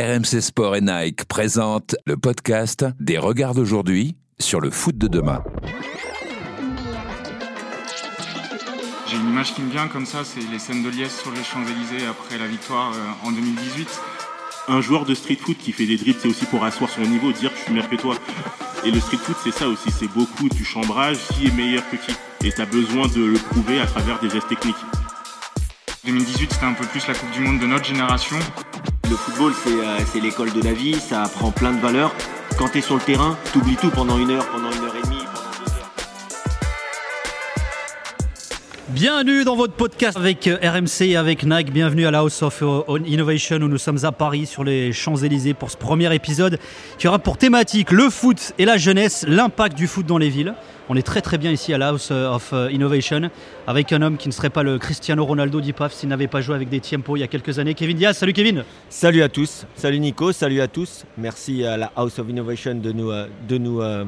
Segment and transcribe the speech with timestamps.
[0.00, 5.44] RMC Sport et Nike présentent le podcast des regards d'aujourd'hui sur le foot de demain.
[9.06, 11.44] J'ai une image qui me vient comme ça, c'est les scènes de liesse sur les
[11.44, 14.00] Champs-Élysées après la victoire euh, en 2018.
[14.68, 17.30] Un joueur de street foot qui fait des dribbles, c'est aussi pour asseoir son niveau,
[17.32, 18.16] dire je suis meilleur que toi.
[18.86, 21.96] Et le street foot, c'est ça aussi, c'est beaucoup du chambrage, qui est meilleur que
[21.96, 22.12] qui?
[22.46, 24.76] Et tu as besoin de le prouver à travers des gestes techniques.
[26.06, 28.38] 2018, c'était un peu plus la Coupe du Monde de notre génération.
[29.10, 32.14] Le football, c'est euh, c'est l'école de la vie, ça apprend plein de valeurs.
[32.56, 35.02] Quand tu es sur le terrain, t'oublies tout pendant une heure, pendant une heure et
[35.02, 35.90] demie, pendant deux heures.
[38.90, 41.72] Bienvenue dans votre podcast avec euh, RMC et avec NAC.
[41.72, 45.54] Bienvenue à la House of euh, Innovation où nous sommes à Paris sur les Champs-Élysées
[45.54, 46.60] pour ce premier épisode
[46.96, 50.54] qui aura pour thématique le foot et la jeunesse, l'impact du foot dans les villes.
[50.92, 53.30] On est très très bien ici à la House of Innovation
[53.68, 56.56] avec un homme qui ne serait pas le Cristiano Ronaldo d'IPAF s'il n'avait pas joué
[56.56, 57.74] avec des Tiempo il y a quelques années.
[57.74, 61.04] Kevin Diaz, salut Kevin Salut à tous, salut Nico, salut à tous.
[61.16, 64.04] Merci à la House of Innovation de nous, euh, de nous euh,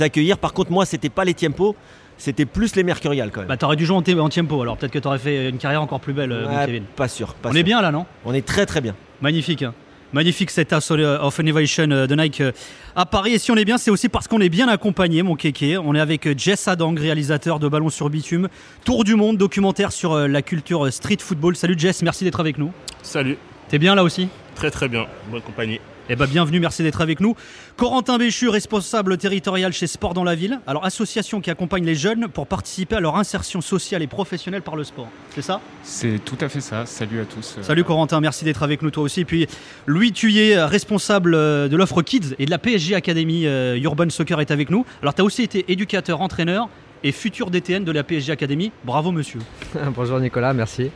[0.00, 0.38] accueillir.
[0.38, 1.76] Par contre, moi, c'était pas les Tiempo,
[2.18, 3.48] c'était plus les Mercurial quand même.
[3.48, 6.00] Bah t'aurais dû jouer en, en Tiempo alors peut-être que t'aurais fait une carrière encore
[6.00, 6.82] plus belle euh, Ouais, Kevin.
[6.96, 7.34] pas sûr.
[7.34, 7.60] pas On sûr.
[7.60, 8.06] est bien là non?
[8.24, 8.96] On est très très bien.
[9.22, 9.62] Magnifique.
[9.62, 9.72] hein.
[10.14, 12.52] Magnifique cette House of Innovation euh, de Nike euh,
[12.94, 13.32] à Paris.
[13.32, 15.76] Et si on est bien, c'est aussi parce qu'on est bien accompagné, mon kéké.
[15.76, 18.48] On est avec euh, Jess Adang, réalisateur de Ballon sur Bitume,
[18.84, 21.56] Tour du Monde, documentaire sur euh, la culture euh, street football.
[21.56, 22.70] Salut Jess, merci d'être avec nous.
[23.02, 23.36] Salut,
[23.68, 24.28] T'es bien là aussi?
[24.54, 25.80] Très très bien, bonne compagnie.
[26.10, 27.34] Eh ben bienvenue, merci d'être avec nous.
[27.78, 30.60] Corentin Béchu, responsable territorial chez Sport dans la ville.
[30.66, 34.76] Alors association qui accompagne les jeunes pour participer à leur insertion sociale et professionnelle par
[34.76, 35.08] le sport.
[35.34, 35.62] C'est ça?
[35.82, 36.84] C'est tout à fait ça.
[36.84, 37.56] Salut à tous.
[37.62, 39.22] Salut Corentin, merci d'être avec nous toi aussi.
[39.22, 39.46] Et puis
[39.86, 44.40] Louis Thuyer, responsable euh, de l'offre Kids et de la PSG Academy euh, Urban Soccer
[44.42, 44.84] est avec nous.
[45.00, 46.68] Alors tu as aussi été éducateur, entraîneur
[47.02, 48.72] et futur DTN de la PSG Academy.
[48.84, 49.40] Bravo monsieur.
[49.96, 50.90] Bonjour Nicolas, merci.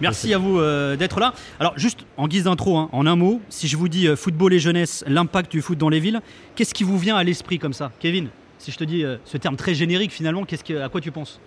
[0.00, 1.32] Merci à vous euh, d'être là.
[1.58, 4.52] Alors juste en guise d'intro, hein, en un mot, si je vous dis euh, football
[4.52, 6.20] et jeunesse, l'impact du foot dans les villes,
[6.54, 7.90] qu'est-ce qui vous vient à l'esprit comme ça?
[7.98, 11.00] Kevin, si je te dis euh, ce terme très générique finalement, qu'est-ce que, à quoi
[11.00, 11.40] tu penses?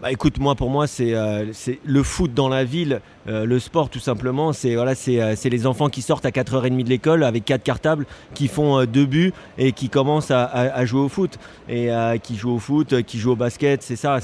[0.00, 1.14] Bah écoute, moi pour moi c'est
[1.52, 4.50] c'est le foot dans la ville, euh, le sport tout simplement.
[4.64, 4.92] Euh,
[5.34, 8.86] c'est les enfants qui sortent à 4h30 de l'école avec quatre cartables, qui font euh,
[8.86, 11.38] deux buts et qui commencent à, jouer au foot
[11.68, 11.90] et
[12.22, 13.82] qui jouent au foot, qui jouent au basket.
[13.82, 14.18] C'est ça.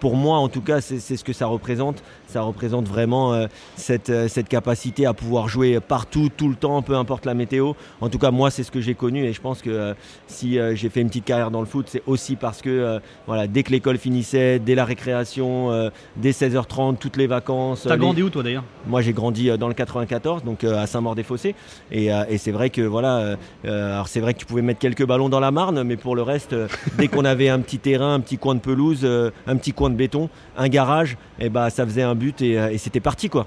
[0.00, 2.02] Pour moi en tout cas c'est ce que ça représente.
[2.26, 3.46] Ça représente vraiment
[3.76, 7.72] cette capacité à pouvoir jouer partout, tout le temps, peu importe la météo.
[8.00, 9.94] En tout cas moi c'est ce que j'ai connu et je pense que
[10.26, 13.00] si j'ai fait une petite carrière dans le foot, c'est aussi parce que
[13.48, 17.86] dès que l'école finissait, dès la récréation, dès 16h30, toutes les vacances.
[17.92, 18.64] T'as grandi où toi d'ailleurs?
[18.86, 21.54] Moi, j'ai grandi euh, dans le 94, donc euh, à Saint-Maur-des-Fossés.
[21.90, 25.06] Et, euh, et c'est vrai que voilà, alors c'est vrai que tu pouvais mettre quelques
[25.06, 26.54] ballons dans la Marne, mais pour le reste,
[26.98, 29.94] dès qu'on avait un petit terrain, un petit coin de pelouse, un petit coin de
[29.94, 33.46] béton, un garage, et bah ça faisait un but et, et c'était parti quoi.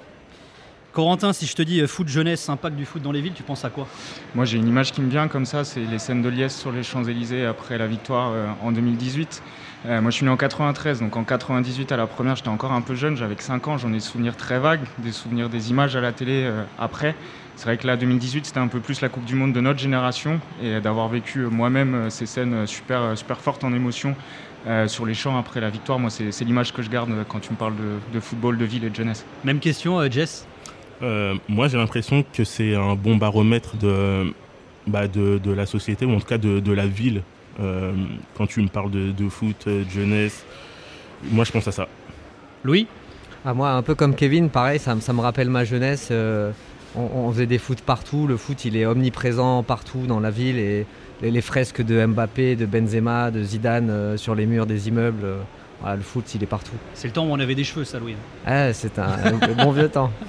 [0.96, 3.66] Corentin, si je te dis foot jeunesse, impact du foot dans les villes, tu penses
[3.66, 3.86] à quoi?
[4.34, 5.66] Moi, j'ai une image qui me vient comme ça.
[5.66, 9.44] C'est les scènes de liesse sur les Champs-Élysées après la victoire euh, en 2018.
[9.88, 12.72] Euh, moi, je suis né en 93, donc en 98 à la première, j'étais encore
[12.72, 13.18] un peu jeune.
[13.18, 13.78] J'avais que 5 ans.
[13.78, 17.16] J'en ai des souvenirs très vagues, des souvenirs des images à la télé euh, après.
[17.56, 19.80] C'est vrai que là, 2018, c'était un peu plus la Coupe du Monde de notre
[19.80, 23.74] génération et d'avoir vécu euh, moi-même euh, ces scènes euh, super, euh, super fortes en
[23.74, 24.16] émotion
[24.68, 26.00] euh, sur les champs après la victoire.
[26.00, 28.58] Moi, c'est c'est l'image que je garde euh, quand tu me parles de, de football,
[28.58, 29.24] de ville et de jeunesse.
[29.44, 30.48] Même question, euh, Jess?
[31.02, 34.34] Euh, moi j'ai l'impression que c'est un bon baromètre de,
[34.88, 37.22] bah, de, de la société, ou en tout cas de, de la ville.
[37.60, 37.94] Euh,
[38.38, 40.44] quand tu me parles de, de foot, euh, de jeunesse,
[41.32, 41.88] moi je pense à ça.
[42.64, 42.88] Louis
[43.46, 46.10] Ah, moi, un peu comme Kevin, pareil, ça, me- ça me rappelle ma jeunesse.
[46.12, 46.52] euh,
[46.96, 48.26] on, on faisait des foot partout.
[48.28, 50.58] Le foot, il est omniprésent partout dans la ville.
[50.58, 50.86] Et
[51.22, 55.24] les, les fresques de Mbappé, de Benzema, de Zidane euh, sur les murs des immeubles.
[55.24, 55.40] euh,
[55.82, 56.76] voilà, le foot, il est partout.
[56.94, 58.16] C'est le temps où on avait des cheveux, ça, Louis.
[58.46, 60.12] Ah, c'est un, un bon vieux temps.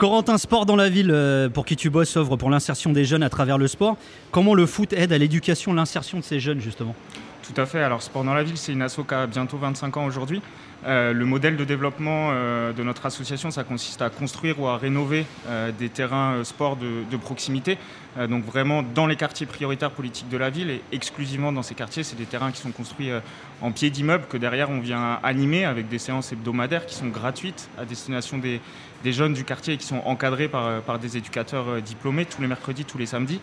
[0.00, 3.22] Corentin, sport dans la ville, euh, pour qui tu bosses, œuvre pour l'insertion des jeunes
[3.22, 3.98] à travers le sport.
[4.30, 6.94] Comment le foot aide à l'éducation, l'insertion de ces jeunes, justement?
[7.42, 7.82] Tout à fait.
[7.82, 10.40] Alors, Sport dans la ville, c'est une asso qui a bientôt 25 ans aujourd'hui.
[10.86, 14.78] Euh, le modèle de développement euh, de notre association, ça consiste à construire ou à
[14.78, 17.76] rénover euh, des terrains sport de, proximité.
[18.28, 22.02] Donc vraiment dans les quartiers prioritaires politiques de la ville et exclusivement dans ces quartiers,
[22.02, 23.10] c'est des terrains qui sont construits
[23.60, 27.68] en pied d'immeuble que derrière on vient animer avec des séances hebdomadaires qui sont gratuites
[27.78, 28.60] à destination des,
[29.04, 32.98] jeunes du quartier et qui sont encadrés par, des éducateurs diplômés tous les mercredis, tous
[32.98, 33.40] les samedis.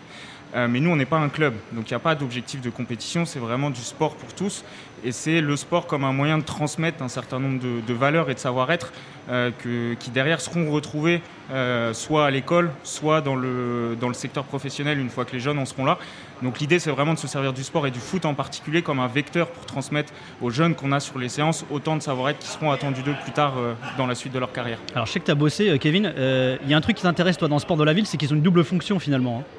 [0.54, 2.70] Euh, mais nous, on n'est pas un club, donc il n'y a pas d'objectif de
[2.70, 4.64] compétition, c'est vraiment du sport pour tous.
[5.04, 8.34] Et c'est le sport comme un moyen de transmettre un certain nombre de, valeurs et
[8.34, 8.92] de savoir-être
[9.30, 9.50] euh,
[9.98, 11.20] qui derrière seront retrouvés
[11.52, 15.40] euh, soit à l'école, soit dans le, dans le secteur professionnel une fois que les
[15.40, 15.98] jeunes en seront là.
[16.42, 18.98] Donc l'idée c'est vraiment de se servir du sport et du foot en particulier comme
[18.98, 22.48] un vecteur pour transmettre aux jeunes qu'on a sur les séances autant de savoir-être qui
[22.48, 24.78] seront attendus d'eux plus tard euh, dans la suite de leur carrière.
[24.94, 26.12] Alors je sais que tu as bossé, Kevin.
[26.16, 28.16] Il y a un truc qui t'intéresse, toi, dans le sport de la ville, c'est
[28.16, 29.44] qu'ils ont une double fonction finalement.
[29.44, 29.57] hein.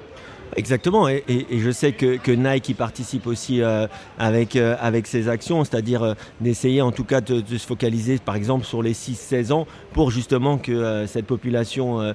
[0.56, 3.88] Exactement, et, je sais que, Nike participe aussi euh,
[4.18, 8.18] avec, euh, avec ses actions, c'est-à-dire euh, d'essayer en tout cas de, de se focaliser
[8.18, 12.14] par exemple sur les 6-16 ans pour justement que cette population,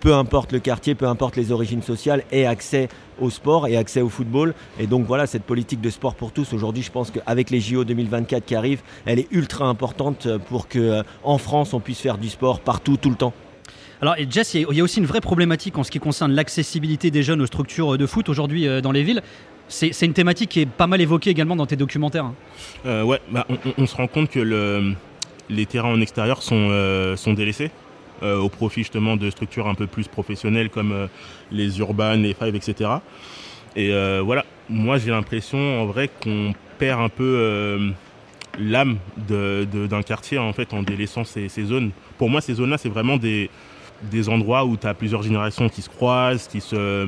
[0.00, 2.88] peu importe le quartier, peu importe les origines sociales, ait accès
[3.20, 4.54] au sport et accès au football.
[4.78, 7.84] Et donc voilà, cette politique de sport pour tous, aujourd'hui je pense qu'avec les JO
[7.84, 12.18] 2024 qui arrivent, elle est ultra importante pour que euh, en France on puisse faire
[12.18, 13.32] du sport partout, tout le temps.
[14.02, 17.12] Alors, et Jess, il y a- aussi une vraie problématique en ce qui concerne l'accessibilité
[17.12, 19.22] des jeunes aux structures de foot aujourd'hui euh, dans les villes.
[19.68, 22.24] C'est une thématique qui est pas mal évoquée également dans tes documentaires.
[22.24, 22.34] hein.
[22.84, 23.46] Euh, ouais, bah,
[23.78, 24.94] on, se rend compte que le-
[25.48, 27.70] les terrains en extérieur sont, euh, sont délaissés
[28.22, 31.08] au profit justement de structures un peu plus professionnelles comme
[31.50, 32.88] les Urban, les Five, etc.
[33.74, 33.90] Et
[34.22, 37.92] voilà, moi j'ai l'impression en vrai qu'on perd un peu
[38.60, 41.90] l'âme d'un quartier en fait en délaissant ces zones.
[42.16, 43.50] Pour moi, ces zones-là, c'est vraiment des,
[44.10, 47.06] des endroits où tu as plusieurs générations qui se croisent, qui, se,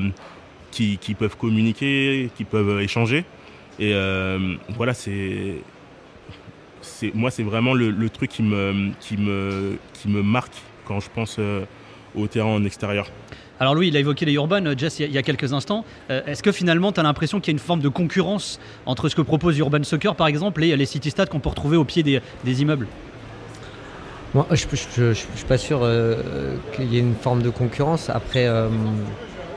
[0.71, 3.25] qui, peuvent communiquer, qui peuvent échanger.
[3.79, 5.57] Et euh, voilà, c'est,
[7.15, 10.55] moi, c'est vraiment le, truc qui me, qui, me, qui me marque
[10.87, 11.65] quand je pense euh,
[12.15, 13.09] au terrain en extérieur.
[13.61, 15.85] Alors Louis, il a évoqué les urbains, euh, Jess, il y a- quelques instants.
[16.11, 19.09] Euh, Est-ce que finalement, tu as l'impression qu'il y a une forme de concurrence entre
[19.09, 21.85] ce que propose Urban Soccer, par exemple, et les city stades qu'on peut retrouver au
[21.85, 22.89] pied des immeubles?
[24.35, 24.65] Moi, je,
[24.97, 28.11] je suis pas sûr euh, qu'il y ait une forme de concurrence.
[28.11, 28.69] Après, euh,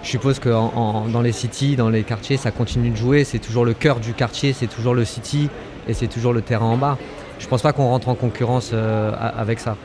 [0.03, 3.24] je suppose que dans les cities, dans les quartiers, ça continue de jouer.
[3.24, 5.50] C'est toujours le cœur du quartier, c'est toujours le city
[5.88, 6.97] et c'est toujours le terrain en bas.
[7.39, 9.75] Je pense pas qu'on rentre en concurrence euh, avec ça.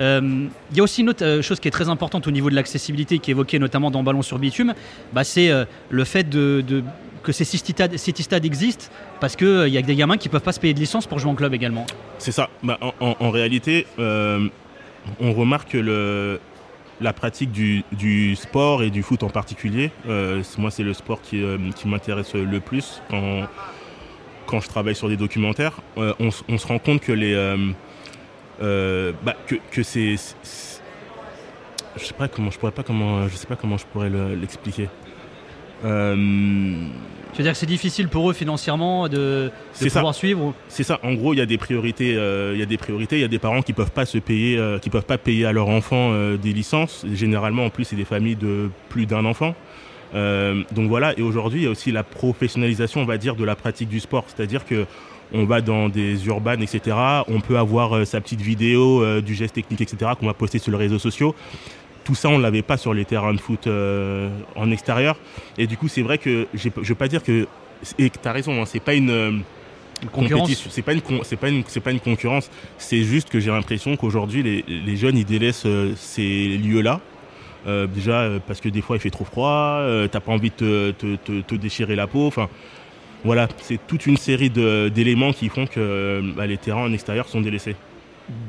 [0.00, 3.18] Il y a aussi une autre chose qui est très importante au niveau de l'accessibilité,
[3.18, 4.72] qui est évoquée notamment dans Ballon sur Bitume,
[5.12, 5.50] bah, c'est
[5.90, 6.62] le fait de-
[7.22, 8.86] que ces city stades, existent,
[9.20, 11.30] parce qu'il y a des gamins qui peuvent pas se payer de licence pour jouer
[11.30, 11.86] en club également.
[12.18, 12.48] C'est ça.
[12.62, 14.48] Bah, en, réalité, euh,
[15.20, 16.40] on remarque que le,
[17.00, 21.42] la pratique du, sport et du foot en particulier, euh, moi c'est le sport qui,
[21.42, 23.46] euh, m'intéresse le plus quand,
[24.46, 25.80] quand je travaille sur des documentaires.
[25.96, 27.56] Euh, on, se rend compte que les euh,
[28.62, 30.16] euh, bah, que, que c'est
[31.96, 34.34] je sais pas comment je pourrais pas comment je sais pas comment je pourrais le-
[34.34, 34.84] l'expliquer.
[34.84, 35.07] Euh,
[35.82, 40.00] Tu veux dire que c'est difficile pour eux financièrement de, de C'est ça.
[40.00, 40.98] pouvoir suivre C'est ça.
[41.04, 42.16] En gros, il y a des priorités.
[42.16, 43.16] euh, Il y a des priorités.
[43.16, 45.44] Il y a des parents qui peuvent pas se payer, euh, qui peuvent pas payer
[45.44, 47.04] à leur enfant euh, des licences.
[47.12, 49.54] Généralement, en plus, c'est des familles de plus d'un enfant.
[50.14, 51.16] Euh, donc voilà.
[51.18, 54.00] Et aujourd'hui, il y a aussi la professionnalisation, on va dire, de la pratique du
[54.00, 54.24] sport.
[54.26, 54.86] C'est-à-dire que
[55.32, 56.96] on va dans des urbanes, etc.
[57.28, 60.12] On peut avoir euh, sa petite vidéo euh, du geste technique, etc.
[60.18, 61.34] qu'on va poster sur les réseaux sociaux.
[62.08, 65.16] Tout ça, on l'avait pas sur les terrains de foot euh, en extérieur.
[65.58, 67.46] Et du coup, c'est vrai que je veux pas dire que
[67.98, 68.62] et tu as raison.
[68.62, 70.70] Hein, c'est pas une euh, une concurrence compétition.
[70.72, 72.50] C'est pas une con- c'est pas une c'est pas une concurrence.
[72.78, 77.02] C'est juste que j'ai l'impression qu'aujourd'hui les, les jeunes ils délaissent euh, ces lieux-là.
[77.66, 80.90] Euh, déjà parce que des fois il fait trop froid, t'as pas envie de te,
[80.92, 82.26] te- te- te déchirer la peau.
[82.26, 82.48] Enfin
[83.22, 87.42] voilà, c'est toute une série d'éléments qui font que bah, les terrains en extérieur sont
[87.42, 87.76] délaissés.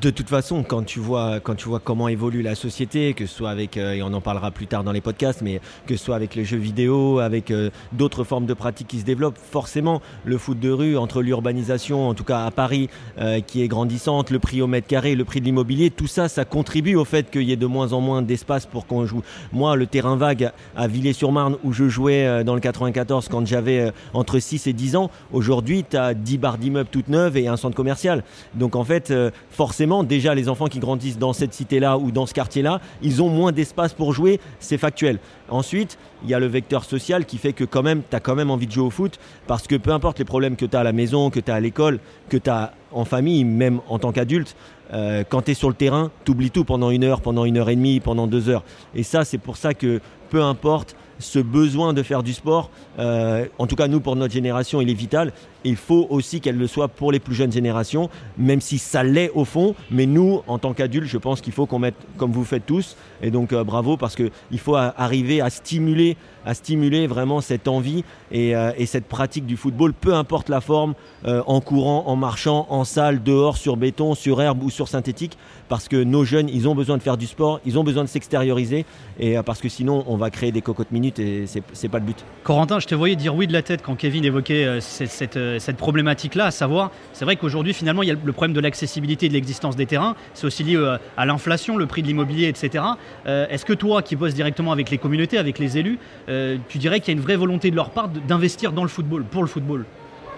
[0.02, 3.34] De toute façon, quand tu vois, quand tu vois comment évolue la société, que ce
[3.34, 6.04] soit avec, euh, et on en parlera plus tard dans les podcasts, mais que ce
[6.04, 10.02] soit avec les jeux vidéo, avec euh, d'autres formes de pratiques qui se développent, forcément,
[10.26, 12.90] le foot de rue, entre l'urbanisation, en tout cas à Paris,
[13.20, 16.28] euh, qui est grandissante, le prix au mètre carré, le prix de l'immobilier, tout ça,
[16.28, 19.22] ça contribue au fait qu'il y ait de moins en moins d'espace pour qu'on joue.
[19.54, 24.40] Moi, le terrain vague à Villers-sur-Marne, où je jouais dans le 94 quand j'avais entre
[24.40, 27.76] 6 et 10 ans, aujourd'hui, tu as 10 barres d'immeubles toutes neuves et un centre
[27.76, 28.24] commercial.
[28.56, 29.32] Donc en fait, euh,
[29.70, 33.30] forcément, déjà les enfants qui grandissent dans cette cité-là ou dans ce quartier-là, ils ont
[33.30, 35.20] moins d'espace pour jouer, c'est factuel.
[35.48, 38.34] Ensuite, il y a le vecteur social qui fait que quand même, tu as quand
[38.34, 40.80] même envie de jouer au foot, parce que peu importe les problèmes que tu as
[40.80, 42.00] à la maison, que tu as à l'école,
[42.30, 44.56] que tu as en famille, même en tant qu'adulte,
[44.92, 47.58] euh, quand tu es sur le terrain, tu oublies tout pendant une heure, pendant une
[47.58, 48.64] heure et demie, pendant deux heures.
[48.96, 53.46] Et ça, c'est pour ça que peu importe ce besoin de faire du sport, euh,
[53.60, 55.32] en tout cas nous pour notre génération, il est vital.
[55.64, 59.32] Il faut aussi qu'elle le soit pour les plus jeunes générations, même si ça l'est
[59.34, 59.76] au fond.
[59.92, 62.96] Mais nous, en tant qu'adultes, je pense qu'il faut qu'on mette, comme vous faites tous,
[63.22, 67.68] et donc euh, bravo parce que il faut arriver à stimuler, à stimuler vraiment cette
[67.68, 70.94] envie et, euh, et cette pratique du football, peu importe la forme,
[71.26, 75.38] euh, en courant, en marchant, en salle, dehors, sur béton, sur herbe ou sur synthétique,
[75.68, 78.10] parce que nos jeunes, ils ont besoin de faire du sport, ils ont besoin de
[78.10, 78.86] s'extérioriser,
[79.20, 82.24] et parce que sinon, on va créer des cocottes minutes et c'est pas le but.
[82.44, 86.46] Corentin, je te voyais dire oui de la tête quand Kevin évoquait cette, cette problématique-là,
[86.46, 89.34] à savoir, c'est vrai qu'aujourd'hui, finalement, il y a le problème de l'accessibilité et de
[89.34, 90.16] l'existence des terrains.
[90.34, 92.84] C'est aussi lié euh, à l'inflation, le prix de l'immobilier, etc.
[93.26, 96.78] Euh, Est-ce que toi, qui bosses directement avec les communautés, avec les élus, euh, tu
[96.78, 99.42] dirais qu'il y a une vraie volonté de leur part d'investir dans le football, pour
[99.42, 99.86] le football?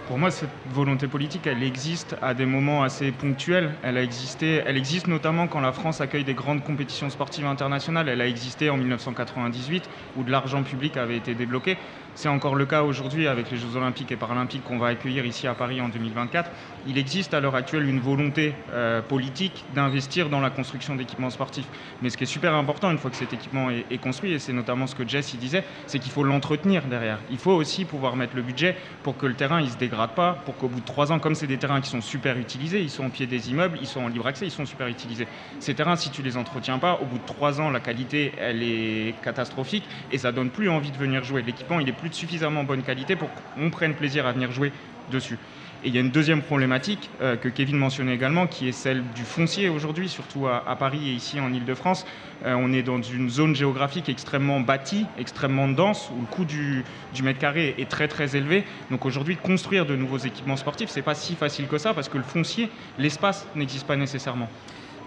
[0.07, 3.71] Pour moi, cette volonté politique, elle existe à des moments assez ponctuels.
[3.81, 8.09] Elle a existé, elle existe notamment quand la France accueille des grandes compétitions sportives internationales.
[8.09, 9.87] Elle a existé en 1998,
[10.17, 11.77] où de l'argent public avait été débloqué.
[12.13, 15.47] C'est encore le cas aujourd'hui avec les Jeux Olympiques et Paralympiques qu'on va accueillir ici
[15.47, 16.51] à Paris en 2024.
[16.87, 21.67] Il existe à l'heure actuelle une volonté euh, politique d'investir dans la construction d'équipements sportifs.
[22.01, 24.51] Mais ce qui est super important une fois que cet équipement est, construit, et c'est
[24.51, 27.19] notamment ce que Jess il disait, c'est qu'il faut l'entretenir derrière.
[27.31, 30.33] Il faut aussi pouvoir mettre le budget pour que le terrain il se dégrade pas,
[30.45, 32.89] pour qu'au bout de trois ans, comme c'est des terrains qui sont super utilisés, ils
[32.89, 35.27] sont au pied des immeubles, ils sont en libre accès, ils sont super utilisés.
[35.59, 38.63] Ces terrains, si tu les entretiens pas, au bout de trois ans, la qualité elle
[38.63, 41.41] est catastrophique et ça donne plus envie de venir jouer.
[41.41, 44.73] L'équipement il est plus de suffisamment bonne qualité pour qu'on prenne plaisir à venir jouer
[45.11, 45.37] dessus.
[45.83, 49.03] Et il y a une deuxième problématique euh, que Kevin mentionnait également, qui est celle
[49.15, 52.05] du foncier aujourd'hui, surtout à, Paris et ici en Ile-de-France.
[52.45, 56.83] Euh, on est dans une zone géographique extrêmement bâtie, extrêmement dense, où le coût du,
[57.15, 58.63] du mètre carré est très très élevé.
[58.91, 62.17] Donc aujourd'hui, construire de nouveaux équipements sportifs, c'est pas si facile que ça, parce que
[62.17, 64.49] le foncier, l'espace n'existe pas nécessairement.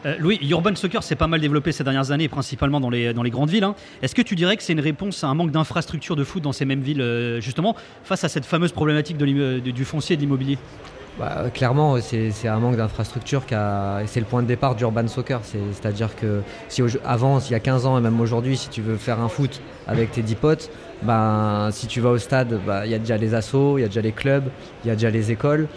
[0.06, 3.50] Euh, Louis, Urban Soccer s'est pas mal développé ces dernières années, principalement dans les, grandes
[3.50, 3.64] villes.
[3.64, 3.74] hein.
[4.02, 6.52] Est-ce que tu dirais que c'est une réponse à un manque d'infrastructures de foot dans
[6.52, 10.58] ces mêmes villes, euh, justement, face à cette fameuse problématique du foncier et de l'immobilier?
[11.18, 13.54] Bah, clairement, c'est un manque d'infrastructure qui
[14.06, 15.40] c'est le point de départ d'Urban Soccer.
[15.44, 18.82] C'est- C'est-à-dire que si avant, il y a 15 ans et même aujourd'hui, si tu
[18.82, 20.70] veux faire un foot avec tes 10 potes,
[21.02, 23.84] ben, si tu vas au stade, bah, il y a déjà les assos, il y
[23.84, 24.48] a déjà les clubs,
[24.84, 25.68] il y a déjà les écoles.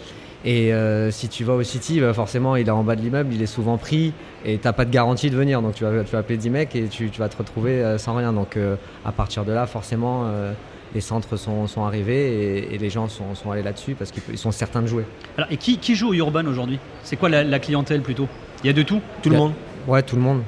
[0.44, 3.32] Et euh, si tu vas au City, bah, forcément, il est en bas de l'immeuble,
[3.34, 4.12] il est souvent pris
[4.44, 5.62] et t'as pas de garantie de venir.
[5.62, 7.98] Donc tu vas, tu vas appeler 10 mecs et tu, tu vas te retrouver euh,
[7.98, 8.32] sans rien.
[8.32, 10.52] Donc euh, à partir de là, forcément, euh,
[10.94, 14.22] les centres sont, sont arrivés et, et les gens sont, sont allés là-dessus parce qu'ils
[14.30, 15.04] ils sont certains de jouer.
[15.36, 16.78] Alors, Et qui, qui joue au Urban aujourd'hui?
[17.02, 18.28] C'est quoi la, la clientèle plutôt?
[18.62, 19.00] Il y a de tout?
[19.22, 19.52] Tout le monde.
[19.86, 20.42] Ouais, tout le monde.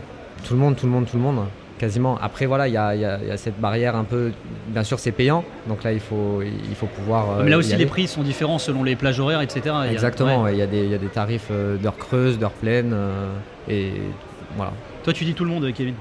[0.44, 1.40] Tout le monde, tout le monde, tout le monde.
[1.80, 2.18] Quasiment.
[2.20, 4.32] Après, voilà, il y a, y y cette barrière un peu.
[4.68, 5.42] Bien sûr, c'est payant.
[5.66, 7.38] Donc là, il faut, il faut pouvoir.
[7.38, 9.60] euh, Mais là aussi, les prix sont différents selon les plages horaires, etc.
[9.64, 10.42] Il y a- Exactement.
[10.42, 10.50] ouais.
[10.50, 12.92] ouais, Il y, a des- y a des tarifs euh, d'heures creuses, d'heures pleines.
[12.92, 13.32] euh,
[13.66, 13.92] et
[14.56, 14.72] voilà.
[15.04, 15.94] Toi, tu dis tout le monde, Kevin.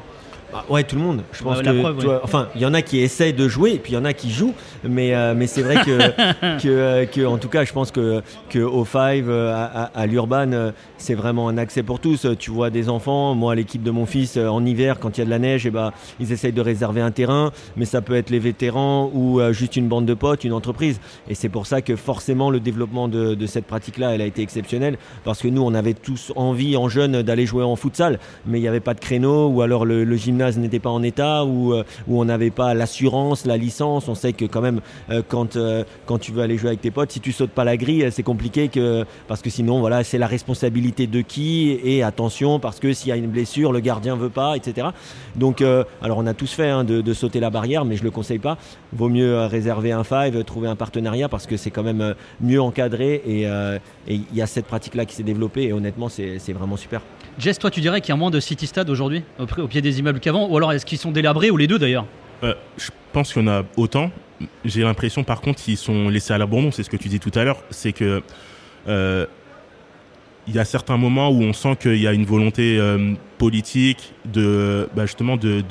[0.51, 1.21] Bah, ouais, tout le monde.
[1.31, 2.19] Je pense Bah, la que, preuve, ouais.
[2.23, 4.13] enfin, il y en a qui essayent de jouer, et puis il y en a
[4.13, 5.97] qui jouent, mais euh, mais c'est vrai que,
[6.61, 9.99] que, euh, que, en tout cas, je pense que que au Five euh, à, à-
[10.01, 12.25] à l'Urban, c'est vraiment un accès pour tous.
[12.39, 15.25] Tu vois des enfants, moi, l'équipe de mon fils en hiver, quand il y a
[15.25, 18.31] de la neige, et ben ils essayent de réserver un terrain, mais ça peut être
[18.31, 20.99] les vétérans ou euh, juste une bande de potes, une entreprise.
[21.29, 24.41] Et c'est pour ça que forcément le développement de, de cette pratique-là, elle a été
[24.41, 28.57] exceptionnelle, parce que nous, on avait tous envie en jeune d'aller jouer en futsal, mais
[28.57, 31.45] il n'y avait pas de créneau, ou alors le, le gymnase n'était pas en état,
[31.45, 34.07] ou, euh, ou on n'avait pas l'assurance, la licence.
[34.07, 36.91] On sait que quand même, euh, quand, euh, quand tu veux aller jouer avec tes
[36.91, 38.69] potes, si tu sautes pas la grille, c'est compliqué,
[39.27, 43.11] parce que sinon, voilà, c'est la responsabilité de qui, et attention, parce que s'il y
[43.11, 44.87] a une blessure, le gardien veut pas, etc.
[45.35, 45.61] Donc,
[46.01, 48.57] alors on a tous fait hein, de, sauter la barrière, mais je le conseille pas.
[48.93, 53.21] Vaut mieux réserver un five, trouver un partenariat, parce que c'est quand même mieux encadré,
[53.25, 53.47] et
[54.07, 57.01] il y a cette pratique-là qui s'est développée, et honnêtement, c'est vraiment super.
[57.39, 59.99] Jess, toi, tu dirais qu'il y a moins de city stade aujourd'hui, au, pied des
[59.99, 62.05] immeubles qu'avant Ou alors est-ce qu'ils sont délabrés, ou les deux d'ailleurs
[62.43, 64.11] Euh, je pense qu'il y en a autant.
[64.65, 66.71] J'ai l'impression, par contre, qu'ils sont laissés à l'abandon.
[66.71, 67.63] C'est ce que tu dis tout à l'heure.
[67.69, 68.21] C'est que
[68.89, 69.25] euh,
[70.47, 74.13] il y a certains moments où on sent qu'il y a une volonté euh, politique
[74.25, 75.63] de bah, justement de,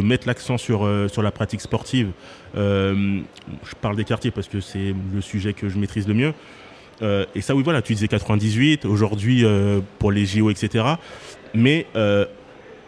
[0.00, 2.12] mettre l'accent sur sur la pratique sportive.
[2.54, 6.34] Je parle des quartiers parce que c'est le sujet que je maîtrise le mieux.
[7.02, 10.84] Euh, et ça, oui, voilà, tu disais 98, aujourd'hui euh, pour les JO, etc.
[11.54, 12.26] Mais euh,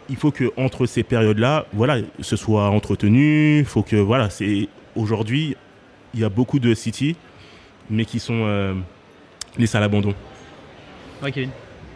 [0.08, 3.58] il faut que entre ces périodes-là, voilà, ce soit entretenu.
[3.58, 5.56] Il faut que voilà, c'est aujourd'hui,
[6.14, 7.16] il y a beaucoup de city,
[7.90, 8.74] mais qui sont euh,
[9.58, 10.14] laissés à l'abandon.
[11.22, 11.50] Ouais, Kevin.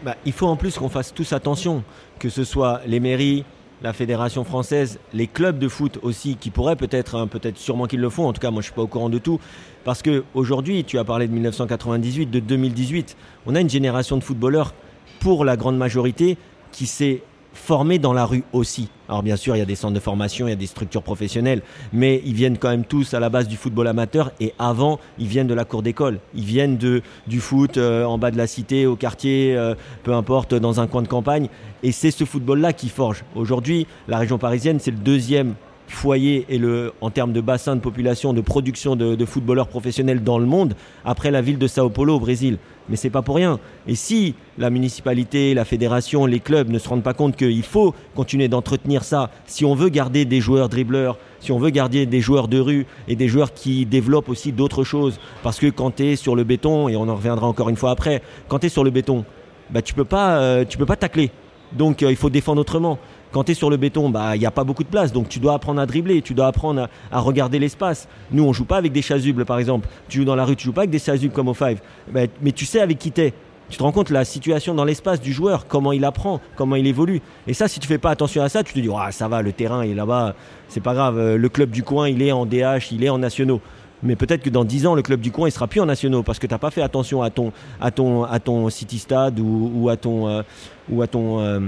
[0.05, 1.85] Bah, il faut en plus qu'on fasse tous attention,
[2.19, 3.45] que ce soit les mairies,
[3.83, 8.01] la fédération française, les clubs de foot aussi, qui pourraient peut-être, hein, peut-être sûrement qu'ils
[8.01, 8.27] le font.
[8.27, 9.41] En tout cas, moi, je suis pas au courant de tout,
[9.85, 14.23] parce que aujourd'hui, tu as parlé de 1998, de 2018, on a une génération de
[14.25, 14.75] footballeurs,
[15.21, 16.37] pour la grande majorité,
[16.73, 17.23] qui s'est
[17.55, 18.89] formée dans la rue aussi.
[19.09, 21.03] Alors bien sûr, il y a des centres de formation, il y a des structures
[21.03, 24.99] professionnelles, mais ils viennent quand même tous à la base du football amateur et avant,
[25.19, 26.19] ils viennent de la cour d'école.
[26.35, 30.55] Ils viennent du foot euh, en bas de la cité, au quartier, euh, peu importe,
[30.55, 31.49] dans un coin de campagne.
[31.83, 33.25] Et c'est ce football-là qui forge.
[33.35, 35.55] Aujourd'hui, la région parisienne, c'est le deuxième
[35.89, 40.23] foyer et le, en termes de bassin de population, de production de, de footballeurs professionnels
[40.23, 42.59] dans le monde, après la ville de Sao Paulo au Brésil.
[42.89, 43.61] Mais c'est pas pour rien.
[43.87, 47.95] Et si la municipalité, la fédération, les clubs ne se rendent pas compte qu'il faut
[48.15, 52.21] continuer d'entretenir ça, si on veut garder des joueurs dribbleurs, si on veut garder des
[52.21, 56.05] joueurs de rue et des joueurs qui développent aussi d'autres choses, parce que quand tu
[56.05, 58.69] es sur le béton, et on en reviendra encore une fois après, quand tu es
[58.69, 59.25] sur le béton,
[59.71, 61.31] bah, tu peux pas, euh, tu peux pas tacler.
[61.73, 62.99] Donc euh, il faut défendre autrement.
[63.33, 65.29] Quand tu es sur le béton, bah, il n'y a pas beaucoup de place, donc
[65.29, 68.09] tu dois apprendre à dribbler, tu dois apprendre à, regarder l'espace.
[68.31, 69.89] Nous, on joue pas avec des chasubles, par exemple.
[70.09, 71.81] Tu joues dans la rue, tu joues pas avec des chasubles comme au five.
[72.13, 73.33] Bah, mais tu sais avec qui t'es.
[73.71, 76.87] Tu te rends compte la situation dans l'espace du joueur, comment il apprend, comment il
[76.87, 77.23] évolue.
[77.47, 79.53] Et ça, si tu fais pas attention à ça, tu te dis, ça va, le
[79.53, 80.35] terrain est là-bas,
[80.69, 81.19] c'est pas grave.
[81.19, 83.63] Euh, Le club du coin, il est en DH, il est en nationaux.
[84.03, 86.23] Mais peut-être que dans 10 ans, le club du coin, il sera plus en nationaux
[86.23, 89.41] parce que tu n'as pas fait attention à ton, à ton, à ton city stade
[89.41, 91.61] ou, à ton, euh, ton, euh,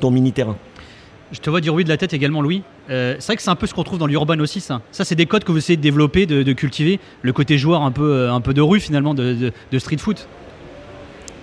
[0.00, 0.56] ton mini terrain.
[1.30, 2.62] Je te vois dire oui de la tête également, Louis.
[2.88, 4.80] Euh, c'est vrai que c'est un peu ce qu'on trouve dans l'urban aussi, ça.
[4.92, 7.00] Ça, c'est des codes que vous essayez de développer, de, cultiver.
[7.22, 10.26] Le côté joueur un peu, euh, un peu de rue, finalement, de, street foot.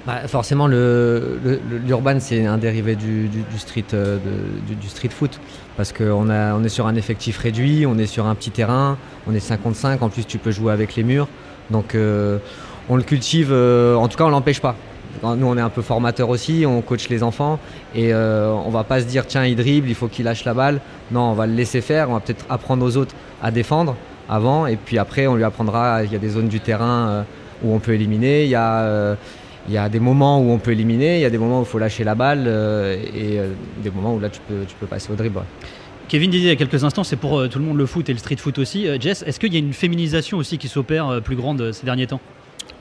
[0.08, 3.30] Bah, forcément, l'urban, c'est un dérivé du,
[3.94, 4.18] euh,
[4.88, 5.40] street foot.
[5.78, 9.36] Parce qu'on on est sur un effectif réduit, on est sur un petit terrain, on
[9.36, 11.28] est 55, en plus tu peux jouer avec les murs.
[11.70, 11.98] Donc
[12.88, 14.78] on le cultive, en tout cas on l'empêche pas.
[15.24, 17.60] Nous on est un peu formateur aussi, on coach les enfants
[17.94, 20.54] et euh, on va pas se dire tiens il dribble, il faut qu'il lâche la
[20.54, 20.82] balle.
[21.12, 23.96] Non, on va le laisser faire, on va peut-être apprendre aux autres à défendre
[24.28, 27.24] avant et puis après on lui apprendra, il y a des zones du terrain euh,
[27.64, 28.82] où on peut éliminer, il y a...
[28.82, 29.16] euh,
[29.68, 31.64] il y a des moments où on peut éliminer, il y a des moments où
[31.64, 33.40] il faut lâcher la balle euh, et
[33.82, 35.42] des moments où là tu peux, tu peux passer au dribble.
[36.08, 38.14] Kevin disait il y a quelques instants, c'est pour tout le monde le foot et
[38.14, 38.86] le street foot aussi.
[39.02, 42.22] Jess, est-ce qu'il y a une féminisation aussi qui s'opère plus grande ces derniers temps?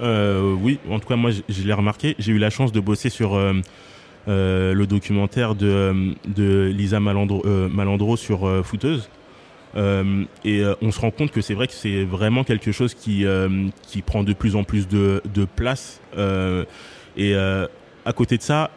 [0.00, 2.14] Euh, oui, en tout cas, moi, je, l'ai remarqué.
[2.18, 3.54] J'ai eu la chance de bosser sur euh,
[4.28, 6.14] euh, le documentaire de,
[6.74, 9.08] Lisa Malandro, sur Footeuse.
[9.76, 13.24] Et on se rend compte que c'est vrai que c'est vraiment quelque chose qui,
[13.82, 16.00] qui prend de plus en plus de, de place.
[17.16, 18.70] Et à côté de ça,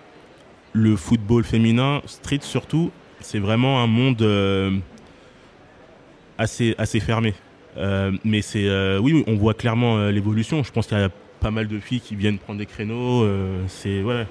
[0.74, 4.82] le football féminin, street surtout, c'est vraiment un monde
[6.38, 7.34] assez, assez fermé.
[7.78, 10.64] Euh, mais c'est euh, oui, oui, on voit clairement euh, l'évolution.
[10.64, 13.24] Je pense qu'il y a pas mal de filles qui viennent prendre des créneaux.
[13.24, 14.26] euh, c'est ouais.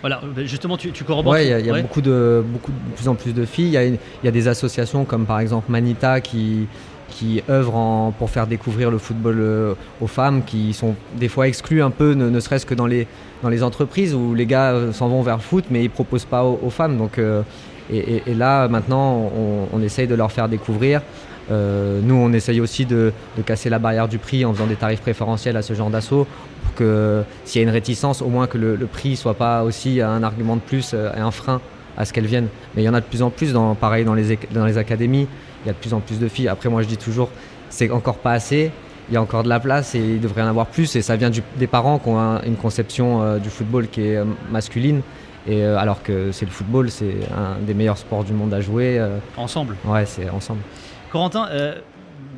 [0.00, 1.32] Voilà, euh, justement, tu, tu corrobores.
[1.34, 1.82] Ouais, il y a, il y a Ouais.
[1.82, 3.66] beaucoup de, beaucoup, de plus en plus de filles.
[3.66, 6.66] Il y a, y a des associations comme par exemple Manita qui,
[7.10, 11.82] qui œuvrent en- pour faire découvrir le football aux femmes qui sont des fois exclues
[11.82, 13.06] un peu, ne, ne serait-ce que dans les,
[13.42, 16.44] dans les entreprises où les gars s'en vont vers le foot mais ils proposent pas
[16.44, 16.96] aux, aux femmes.
[16.96, 17.42] Donc, euh,
[17.90, 21.02] et, et- et là, maintenant, on, on essaye de leur faire découvrir.
[21.50, 24.76] Euh, nous, on essaye aussi de, de casser la barrière du prix en faisant des
[24.76, 26.26] tarifs préférentiels à ce genre d'assaut
[26.64, 29.62] pour que s'il y a une réticence, au moins que le, le prix soit pas
[29.64, 31.60] aussi un argument de plus euh, et un frein
[31.96, 32.48] à ce qu'elles viennent.
[32.74, 34.76] Mais il y en a de plus en plus, dans, pareil dans les, dans les
[34.78, 35.26] académies,
[35.64, 36.48] il y a de plus en plus de filles.
[36.48, 37.30] Après, moi, je dis toujours,
[37.70, 38.70] c'est encore pas assez.
[39.10, 40.94] Il y a encore de la place et il devrait y en avoir plus.
[40.96, 44.02] Et ça vient du- des parents qui ont un- une conception euh, du football qui
[44.02, 45.00] est euh, masculine.
[45.46, 48.60] Et euh, alors que c'est le football, c'est un des meilleurs sports du monde à
[48.60, 49.02] jouer.
[49.38, 49.76] Ensemble.
[49.86, 50.60] ouais, c'est ensemble.
[51.08, 51.80] Corentin, euh,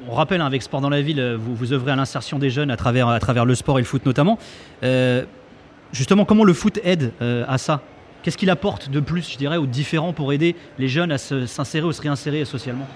[0.09, 2.51] on rappelle hein, avec Sport dans la ville, euh, vous, vous œuvrez à l'insertion des
[2.51, 4.39] jeunes à travers, le sport et le foot notamment.
[4.83, 5.25] Euh,
[5.93, 7.83] justement, comment le foot aide à ça?
[8.23, 11.19] Qu'est-ce qu'il apporte de plus, je dirais, ou de différent pour aider les jeunes à
[11.19, 12.87] s'insérer ou se réinsérer socialement?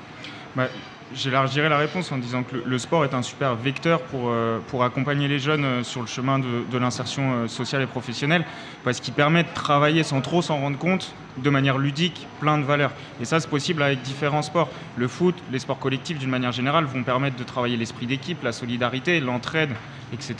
[0.54, 0.68] Bah,
[1.12, 4.58] J'élargirais la réponse en disant que le, le sport est un super vecteur pour, euh,
[4.68, 8.44] pour accompagner les jeunes euh, sur le chemin de, de l'insertion euh, sociale et professionnelle,
[8.84, 12.64] parce qu'il permet de travailler sans trop s'en rendre compte, de manière ludique, plein de
[12.64, 12.92] valeurs.
[13.20, 14.70] Et ça, c'est possible avec différents sports.
[14.96, 18.52] Le foot, les sports collectifs, d'une manière générale, vont permettre de travailler l'esprit d'équipe, la
[18.52, 19.70] solidarité, l'entraide,
[20.12, 20.34] etc.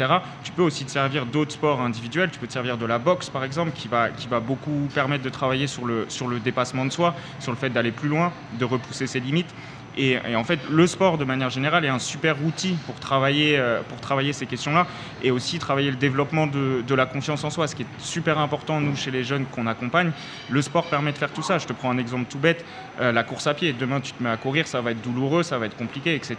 [0.44, 2.30] Tu peux aussi te servir d'autres sports individuels.
[2.30, 5.24] Tu peux te servir de la boxe, par exemple, qui va, qui va beaucoup permettre
[5.24, 8.32] de travailler sur le, sur le dépassement de soi, sur le fait d'aller plus loin,
[8.58, 9.52] de repousser ses limites.
[9.96, 13.80] Et, en fait, le sport, de manière générale, est un super outil pour travailler, euh,
[13.88, 14.86] pour travailler ces questions-là
[15.22, 18.38] et aussi travailler le développement de, de la confiance en soi, ce qui est super
[18.38, 20.10] important, nous, chez les jeunes qu'on accompagne.
[20.50, 21.58] Le sport permet de faire tout ça.
[21.58, 22.64] Je te prends un exemple tout bête,
[23.00, 23.72] euh, la course à pied.
[23.72, 26.36] Demain, tu te mets à courir, ça va être douloureux, ça va être compliqué, etc.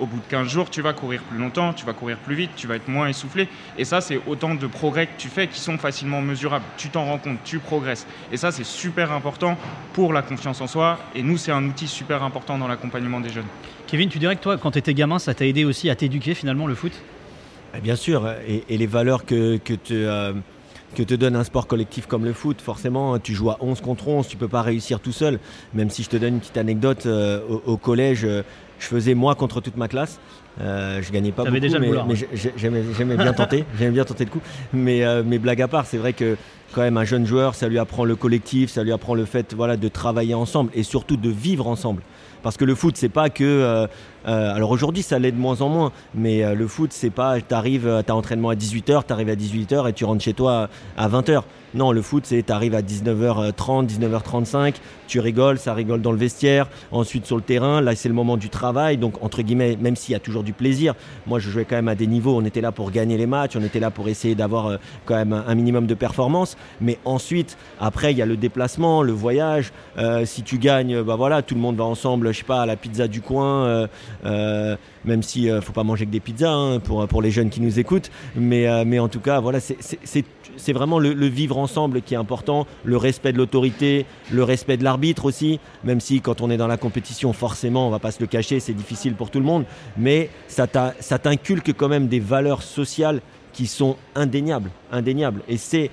[0.00, 2.50] Au bout de 15 jours, tu vas courir plus longtemps, tu vas courir plus vite,
[2.56, 3.48] tu vas être moins essoufflé.
[3.76, 6.64] Et ça, c'est autant de progrès que tu fais qui sont facilement mesurables.
[6.76, 8.06] Tu t'en rends compte, tu progresses.
[8.32, 9.56] Et ça, c'est super important
[9.92, 10.98] pour la confiance en soi.
[11.14, 13.44] Et nous, c'est un outil super important dans l'accompagnement des jeunes.
[13.86, 16.34] Kevin, tu dirais que toi, quand tu étais gamin, ça t'a aidé aussi à t'éduquer
[16.34, 16.92] finalement le foot?
[17.76, 20.32] Eh Bien sûr, et, et les valeurs que, que, te, euh,
[20.94, 24.08] que te donne un sport collectif comme le foot, forcément, tu joues à 11 contre
[24.08, 25.38] 11, tu peux pas réussir tout seul.
[25.74, 28.42] Même si je te donne une petite anecdote, euh, au, au collège, euh,
[28.78, 30.18] je faisais moi contre toute ma classe.
[30.60, 32.26] Euh, je gagnais pas beaucoup, déjà mais, mais hein.
[32.32, 34.40] j'ai- j'aimais bien tenter, j'aimais bien tenter le coup.
[34.72, 36.36] Mais, euh, mais blague à part, c'est vrai que
[36.74, 39.54] quand même un jeune joueur, ça lui apprend le collectif, ça lui apprend le fait
[39.54, 42.02] voilà, de travailler ensemble et surtout de vivre ensemble.
[42.42, 43.88] Parce que le foot, c'est pas que.
[44.26, 47.10] Euh, euh, alors aujourd'hui, ça l'est de moins en moins, mais euh, le foot, c'est
[47.10, 47.40] pas.
[47.40, 51.42] T'arrives, t'as entraînement à 18h, t'arrives à 18h et tu rentres chez toi à 20h.
[51.74, 54.76] Non, le foot, c'est t'arrives à 19h30, 19h35,
[55.06, 58.38] tu rigoles, ça rigole dans le vestiaire, ensuite sur le terrain, là c'est le moment
[58.38, 60.94] du travail, donc entre guillemets, même s'il y a toujours du plaisir,
[61.26, 63.54] moi je jouais quand même à des niveaux, on était là pour gagner les matchs,
[63.54, 67.58] on était là pour essayer d'avoir euh, quand même un, minimum de performance, mais ensuite,
[67.78, 71.54] après, il y a le déplacement, le voyage, Euh, si tu gagnes, bah voilà, tout
[71.56, 73.86] le monde va ensemble, je sais pas, à la pizza du coin, euh, euh,
[74.24, 77.60] même si euh, faut pas manger que des pizzas hein, pour, pour les jeunes qui
[77.60, 82.14] nous écoutent, mais, euh, mais en tout cas, voilà, c'est- vraiment le, vivre ensemble qui
[82.14, 86.50] est important, le respect de l'autorité, le respect de l'arbitre aussi, même si quand on
[86.50, 89.38] est dans la compétition, forcément, on va pas se le cacher, c'est difficile pour tout
[89.38, 89.64] le monde,
[89.96, 93.20] mais ça t'inculque quand même des valeurs sociales
[93.52, 95.40] qui sont indéniables, indéniables.
[95.48, 95.90] Et c'est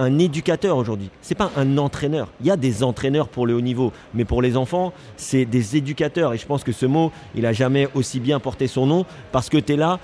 [0.00, 1.10] un éducateur aujourd'hui.
[1.20, 2.28] C'est pas un entraîneur.
[2.40, 5.76] Il y a des entraîneurs pour le haut niveau, mais pour les enfants, c'est des
[5.76, 6.32] éducateurs.
[6.32, 9.50] Et je pense que ce mot, il a jamais aussi bien porté son nom parce
[9.50, 10.00] que tu es là.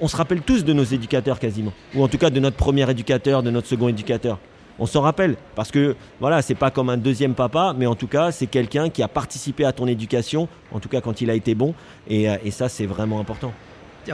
[0.00, 2.90] on se rappelle tous de nos éducateurs quasiment, ou en tout cas de notre premier
[2.90, 4.38] éducateur, de notre second éducateur.
[4.80, 8.06] On s'en rappelle parce que voilà, c'est pas comme un deuxième papa, mais en tout
[8.08, 11.34] cas, c'est quelqu'un qui a participé à ton éducation, en tout cas quand il a
[11.34, 11.74] été bon,
[12.08, 13.52] et, euh, et ça, c'est vraiment important.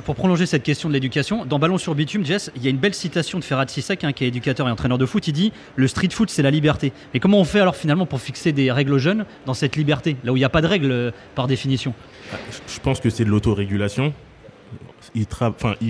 [0.02, 2.78] Pour prolonger cette question de l'éducation, dans Ballon sur Bitume, Jess, il y a une
[2.78, 5.28] belle citation de Ferhat Sissek, hein, qui est éducateur et entraîneur de foot.
[5.28, 6.92] Il dit Le street foot, c'est la liberté.
[7.12, 10.16] Mais comment on fait alors finalement pour fixer des règles aux jeunes dans cette liberté,
[10.24, 11.94] là où il n'y a pas de règles euh, par définition?
[12.66, 14.12] Je pense que c'est de l'autorégulation.
[15.14, 15.26] Ils,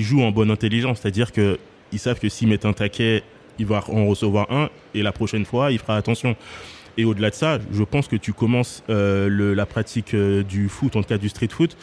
[0.03, 1.59] jouent en bonne intelligence, c'est-à-dire que
[1.93, 3.23] ils savent que s'ils mettent un taquet,
[3.59, 6.37] il va en recevoir un, et la prochaine fois, il fera attention.
[6.99, 10.95] Et au-delà de ça, je pense que tu commences euh, la pratique euh, du foot,
[10.97, 11.77] en tout cas du street foot,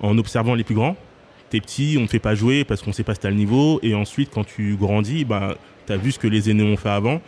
[0.00, 0.96] en observant les plus grands.
[1.52, 3.78] T'es petit, on ne fait pas jouer parce qu'on sait pas si t'as le niveau.
[3.82, 6.88] Et ensuite, quand tu grandis, bah, tu as vu ce que les aînés ont fait
[6.88, 7.20] avant.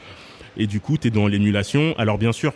[0.56, 1.94] Et du coup, tu es dans l'émulation.
[1.98, 2.54] Alors bien sûr,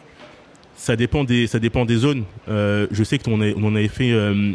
[0.77, 2.25] ça dépend des, zones.
[2.49, 4.55] Euh, je sais qu'on on avait fait euh,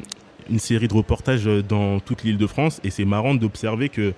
[0.49, 4.13] une série de reportages dans toute l'île de France et c'est marrant d'observer que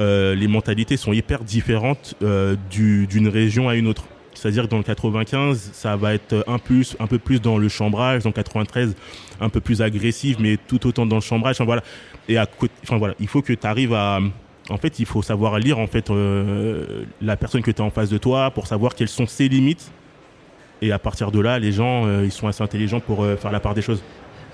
[0.00, 2.14] euh, les mentalités sont hyper différentes
[2.70, 4.04] du- d'une région à une autre.
[4.34, 7.68] C'est-à-dire que dans le 95, ça va être un, plus, un peu plus dans le
[7.68, 8.94] chambrage, dans le 93,
[9.40, 11.56] un peu plus agressif, mais tout autant dans le chambrage.
[11.56, 11.82] Enfin, voilà.
[12.28, 14.20] Et à côté, enfin, voilà, il faut que tu arrives à.
[14.70, 17.90] En fait, il faut savoir lire en fait euh, la personne que tu as en
[17.90, 19.92] face de toi pour savoir quelles sont ses limites.
[20.80, 23.52] Et à partir de là, les gens, euh, ils sont assez intelligents pour euh, faire
[23.52, 24.02] la part des choses.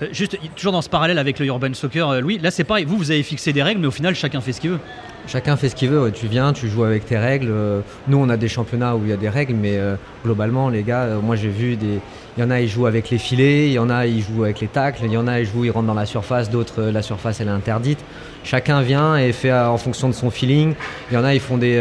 [0.01, 2.85] Euh, Juste, toujours dans ce parallèle avec le urban soccer, euh, Louis, là c'est pareil,
[2.85, 4.79] vous, vous avez fixé des règles, mais au final, chacun fait ce qu'il veut.
[5.27, 6.11] Chacun fait ce qu'il veut.
[6.11, 7.49] Tu viens, tu joues avec tes règles.
[7.51, 10.69] Euh, Nous, on a des championnats où il y a des règles, mais euh, globalement,
[10.69, 11.99] les gars, moi j'ai vu des.
[12.37, 14.45] Il y en a, ils jouent avec les filets, il y en a, ils jouent
[14.45, 16.81] avec les tacles, il y en a, ils jouent, ils rentrent dans la surface, d'autres,
[16.83, 17.99] la surface, elle est interdite.
[18.45, 20.73] Chacun vient et fait en fonction de son feeling.
[21.11, 21.77] Il y en a, ils font des.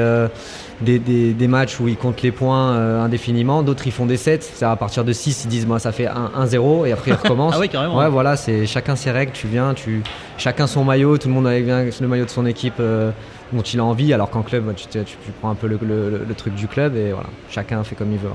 [0.80, 4.16] Des, des- des matchs où ils comptent les points euh, indéfiniment, d'autres ils font des
[4.16, 7.14] sets, c'est à partir de 6 ils disent moi ça fait 1-0 et après ils
[7.22, 7.54] recommencent.
[7.56, 7.98] Ah oui, carrément.
[7.98, 9.32] Ouais, voilà, c'est chacun ses règles.
[9.32, 10.02] Tu viens, tu
[10.38, 13.10] chacun son maillot, tout le monde avec bien le maillot de son équipe euh,
[13.52, 14.12] dont il a envie.
[14.14, 16.96] Alors qu'en club, tu, tu- tu prends un peu le, le- le truc du club
[16.96, 18.28] et voilà, chacun fait comme il veut.
[18.28, 18.34] ouais.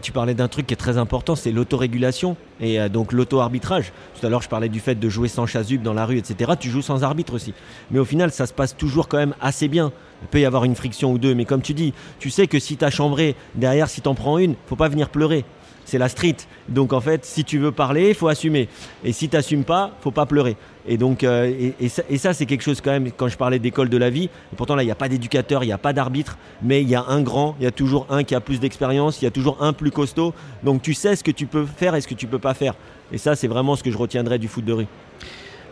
[0.00, 3.92] Tu parlais d'un truc qui est très important, c'est l'autorégulation et euh, donc l'auto-arbitrage.
[4.18, 6.52] Tout à l'heure, je parlais du fait de jouer sans chasuble dans la rue, etc.
[6.58, 7.52] Tu joues sans arbitre aussi.
[7.90, 9.92] Mais au final, ça se passe toujours quand même assez bien.
[10.22, 12.60] Il peut y avoir une friction ou deux, mais comme tu dis, tu sais que
[12.60, 15.44] si tu as chambré, derrière, si t'en prends une, faut pas venir pleurer.
[15.84, 16.36] C'est la street.
[16.68, 18.68] Donc en fait, si tu veux parler, il faut assumer.
[19.04, 20.56] Et si tu n'assumes pas, faut pas pleurer.
[20.86, 23.96] Et donc, euh, et, ça, c'est quelque chose quand même, quand je parlais d'école de
[23.96, 26.38] la vie, et pourtant là, il n'y a pas d'éducateur, il n'y a pas d'arbitre,
[26.60, 29.22] mais il y a un grand, il y a toujours un qui a plus d'expérience,
[29.22, 30.34] il y a toujours un plus costaud.
[30.64, 32.74] Donc tu sais ce que tu peux faire et ce que tu peux pas faire.
[33.12, 34.86] Et ça, c'est vraiment ce que je retiendrai du foot de rue.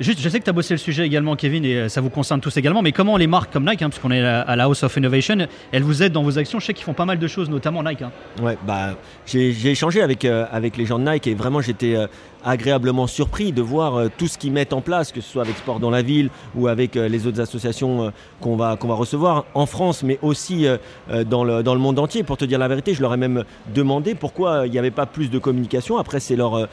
[0.01, 2.09] Juste, je sais que tu as bossé le sujet également, Kevin, et euh, ça vous
[2.09, 4.65] concerne tous également, mais comment les marques comme Nike, hein, parce qu'on est à la
[4.65, 7.19] House of Innovation, elles vous aident dans vos actions Je sais qu'ils font pas mal
[7.19, 8.01] de choses, notamment Nike.
[8.01, 8.11] hein.
[8.43, 12.07] Ouais, bah, j'ai échangé avec, euh, avec les gens de Nike et vraiment j'étais euh,
[12.45, 15.57] agréablement surpris de voir euh, tout ce qu'ils mettent en place, que ce soit avec
[15.57, 19.45] Sport dans la ville ou avec euh, les autres associations euh, qu'on va, va recevoir
[19.55, 20.67] en France, mais aussi
[21.27, 22.23] dans, le, dans le monde entier.
[22.23, 25.07] Pour te dire la vérité, je leur ai même demandé pourquoi il n'y avait pas
[25.07, 25.99] plus de communication.
[25.99, 26.69] Après, c'est leur,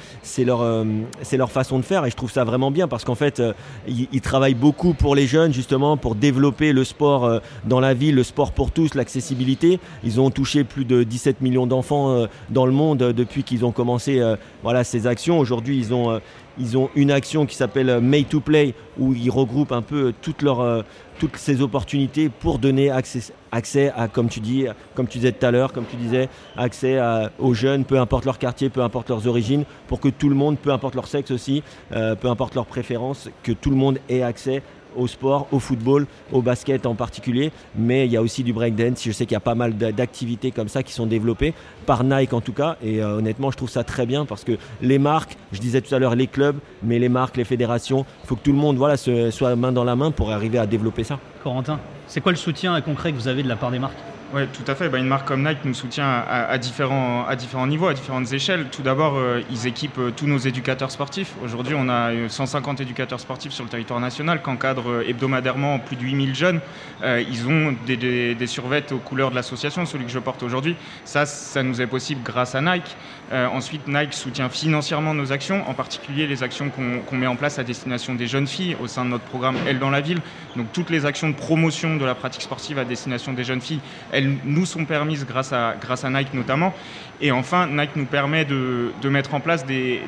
[0.45, 0.85] leur,
[1.33, 3.41] leur façon de faire et je trouve ça vraiment bien parce qu'en fait,
[3.87, 8.23] ils, travaillent beaucoup pour les jeunes, justement, pour développer le sport dans la ville, le
[8.23, 9.79] sport pour tous, l'accessibilité.
[10.03, 14.21] Ils ont touché plus de 17 millions d'enfants dans le monde depuis qu'ils ont commencé
[14.63, 15.39] voilà, ces actions.
[15.39, 16.19] Aujourd'hui, ils ont, euh,
[16.57, 20.07] ils ont une action qui s'appelle euh, Made to Play où ils regroupent un peu
[20.07, 20.83] euh,
[21.19, 25.51] toutes, ces opportunités pour donner accès, à, comme tu dis, comme tu disais tout à
[25.51, 26.99] l'heure, comme tu disais, accès
[27.39, 30.59] aux jeunes, peu importe leur quartier, peu importe leurs origines, pour que tout le monde,
[30.59, 34.61] peu importe leur sexe aussi, peu importe leurs préférences, que tout le monde ait accès
[34.97, 39.03] au sport, au football, au basket en particulier, mais il y a aussi du breakdance.
[39.03, 41.53] Je sais qu'il y a pas mal d'activités comme ça qui sont développées
[41.85, 44.57] par Nike en tout cas, et euh, honnêtement, je trouve ça très bien parce que
[44.81, 48.27] les marques, je disais tout à l'heure les clubs, mais les marques, les fédérations, il
[48.27, 51.03] faut que tout le monde voilà, soit main dans la main pour arriver à développer
[51.03, 51.19] ça.
[51.43, 54.16] Corentin, c'est quoi le soutien concret que vous avez de la part des marques?
[54.33, 54.89] Oui, tout à fait.
[54.89, 58.65] Bah, une marque comme Nike nous soutient à, différents, à différents niveaux, à différentes échelles.
[58.69, 61.33] Tout d'abord, euh, ils équipent euh, tous nos éducateurs sportifs.
[61.45, 65.95] Aujourd'hui, on a 150 euh, éducateurs sportifs sur le territoire national qui encadrent hebdomadairement plus
[65.95, 66.59] de 8000 jeunes.
[67.03, 70.75] ils ont des, des, survêtes aux couleurs de l'association, celui que je porte aujourd'hui.
[71.05, 72.97] Ça, ça nous est possible grâce à Nike.
[73.31, 77.63] ensuite, Nike soutient financièrement nos actions, en particulier les actions qu'on met en place à
[77.63, 80.19] destination des jeunes filles au sein de notre programme Elle dans la ville.
[80.55, 83.79] Donc, toutes les actions de promotion de la pratique sportive à destination des jeunes filles,
[84.21, 86.73] nous sont permises grâce à, grâce à Nike notamment.
[87.19, 90.01] Et enfin, Nike nous permet de, mettre en place des,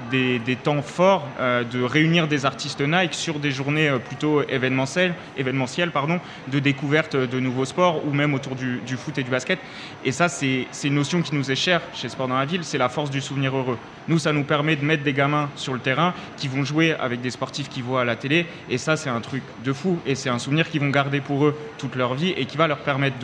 [0.63, 5.91] temps forts, euh, de réunir des artistes Nike sur des journées euh, plutôt événementielles, événementielles
[5.91, 6.19] pardon,
[6.52, 9.60] de découverte de nouveaux sports ou même autour du, foot et du basket.
[10.06, 12.78] Et ça, c'est une notion qui nous est chère chez Sport dans la ville, c'est
[12.78, 13.78] la force du souvenir heureux.
[14.08, 17.22] Nous, ça nous permet de mettre des gamins sur le terrain qui vont jouer avec
[17.22, 18.48] des sportifs qu'ils voient à la télé.
[18.69, 20.00] Et ça, c'est un truc de fou.
[20.06, 22.67] Et c'est un souvenir qu'ils vont garder pour eux toute leur vie et qui va
[22.67, 23.17] leur permettre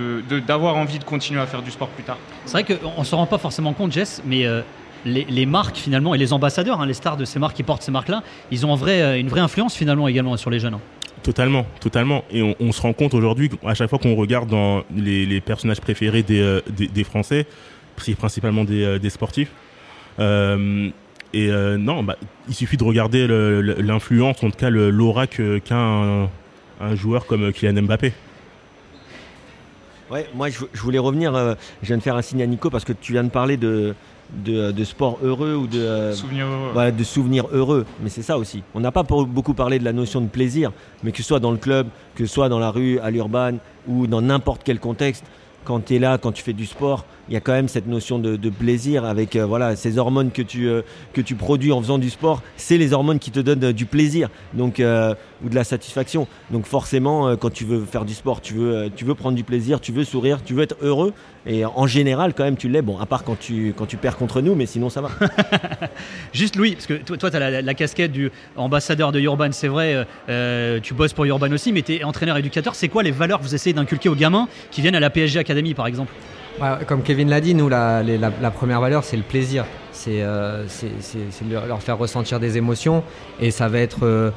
[0.45, 2.17] d'avoir envie de continuer à faire du sport plus tard.
[2.45, 4.61] C'est vrai qu'on ne se rend pas forcément compte, Jess, mais euh,
[5.05, 7.91] les, marques finalement et les ambassadeurs, hein, les stars de ces marques qui portent ces
[7.91, 10.75] marques-là, ils ont euh, une vraie influence finalement également sur les jeunes.
[10.75, 10.81] Hein.
[11.23, 12.23] Totalement, totalement.
[12.31, 16.21] Et on, se rend compte aujourd'hui, à chaque fois qu'on regarde dans les, personnages préférés
[16.21, 17.47] des, euh, des, Français,
[18.17, 19.51] principalement des, sportifs,
[20.19, 22.15] et non, bah,
[22.47, 28.13] il suffit de regarder l'influence, en tout cas l'aura qu'a un, joueur comme Kylian Mbappé.
[30.12, 32.86] Ouais, moi je, voulais revenir, euh, je viens de faire un signe à Nico parce
[32.86, 33.96] que tu viens de parler de,
[34.44, 36.91] de, sport heureux ou de, euh, souvenirs heureux.
[36.91, 37.86] de souvenirs heureux.
[38.02, 38.62] Mais c'est ça aussi.
[38.76, 40.72] On n'a pas beaucoup parlé de la notion de plaisir,
[41.04, 43.54] mais que ce soit dans le club, que ce soit dans la rue, à l'urban
[43.88, 45.24] ou dans n'importe quel contexte,
[45.63, 47.88] quand tu es là, quand tu fais du sport, il y a quand même cette
[47.88, 50.81] notion de, plaisir avec euh, voilà ces hormones que tu euh,
[51.13, 52.41] que tu produis en faisant du sport.
[52.57, 56.27] C'est les hormones qui te donnent euh, du plaisir, donc ou de la satisfaction.
[56.51, 59.81] Donc forcément, quand tu veux faire du sport, tu veux tu veux prendre du plaisir,
[59.81, 61.13] tu veux sourire, tu veux être heureux.
[61.47, 62.81] Et en général, quand même, tu l'es.
[62.81, 65.09] Bon, à part quand tu quand tu perds contre nous, mais sinon ça va.
[66.33, 70.05] Juste Louis, parce que toi, tu as la, casquette du ambassadeur de Urban, c'est vrai.
[70.81, 72.75] tu bosses pour Urban aussi, mais tu es entraîneur éducateur.
[72.75, 75.39] C'est quoi les valeurs que vous essayez d'inculquer aux gamins qui viennent à la PSG
[75.39, 76.13] Academy, par exemple?
[76.88, 78.04] Comme Kevin l'a dit, nous, la,
[78.54, 79.65] première valeur, c'est le plaisir.
[79.91, 80.65] C'est euh,
[81.50, 83.04] leur faire ressentir des émotions.
[83.39, 84.32] Et ça va être euh,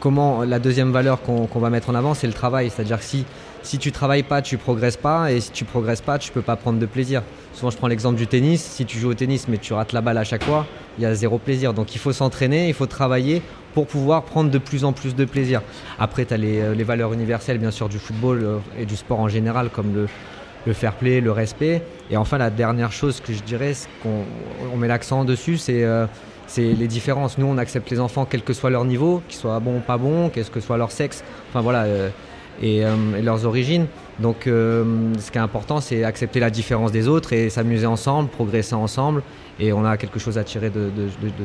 [0.00, 2.70] comment la deuxième valeur qu'on va mettre en avant, c'est le travail.
[2.70, 3.24] C'est-à-dire que si,
[3.62, 5.32] si tu travailles pas, tu progresses pas.
[5.32, 7.22] Et si tu progresses pas, tu peux pas prendre de plaisir.
[7.52, 8.62] Souvent, je prends l'exemple du tennis.
[8.62, 10.66] Si tu joues au tennis, mais tu rates la balle à chaque fois,
[10.98, 11.74] il y a zéro plaisir.
[11.74, 15.24] Donc il faut s'entraîner, il faut travailler pour pouvoir prendre de plus en plus de
[15.24, 15.60] plaisir.
[15.98, 19.18] Après, tu as les, euh, les, valeurs universelles, bien sûr, du football et du sport
[19.18, 20.06] en général, comme le
[20.66, 21.82] le fair play, le respect.
[22.10, 23.72] Et enfin, la dernière chose que je dirais,
[24.02, 24.24] qu'on
[24.72, 26.06] on met l'accent dessus, euh,
[26.46, 27.38] c'est les différences.
[27.38, 29.96] Nous, on accepte les enfants, quel que soit leur niveau, qu'ils soient bons ou pas
[29.96, 32.10] bons, quel que soit leur sexe, enfin voilà, euh,
[32.62, 33.86] euh, et, leurs origines.
[34.20, 38.76] Donc, ce qui est important, c'est accepter la différence des autres et s'amuser ensemble, progresser
[38.76, 39.22] ensemble.
[39.60, 40.90] Et on a quelque chose à tirer de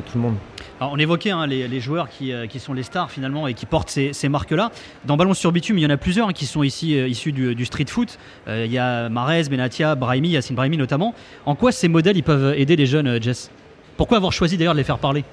[0.05, 0.35] tout le monde
[0.81, 4.29] on évoquait hein, les, joueurs euh, qui, sont les stars finalement et qui portent ces,
[4.29, 4.71] marques-là.
[5.05, 7.31] Dans Ballon sur Bitume, il y en a plusieurs hein, qui sont ici euh, issus
[7.31, 8.17] du, street foot.
[8.47, 11.13] Euh, il y a Marez, Benatia, Brahimi, Yassine Brahimi notamment.
[11.45, 13.51] En quoi ces modèles ils peuvent aider les jeunes, Jess?
[13.97, 15.23] Pourquoi avoir choisi d'ailleurs de les faire parler?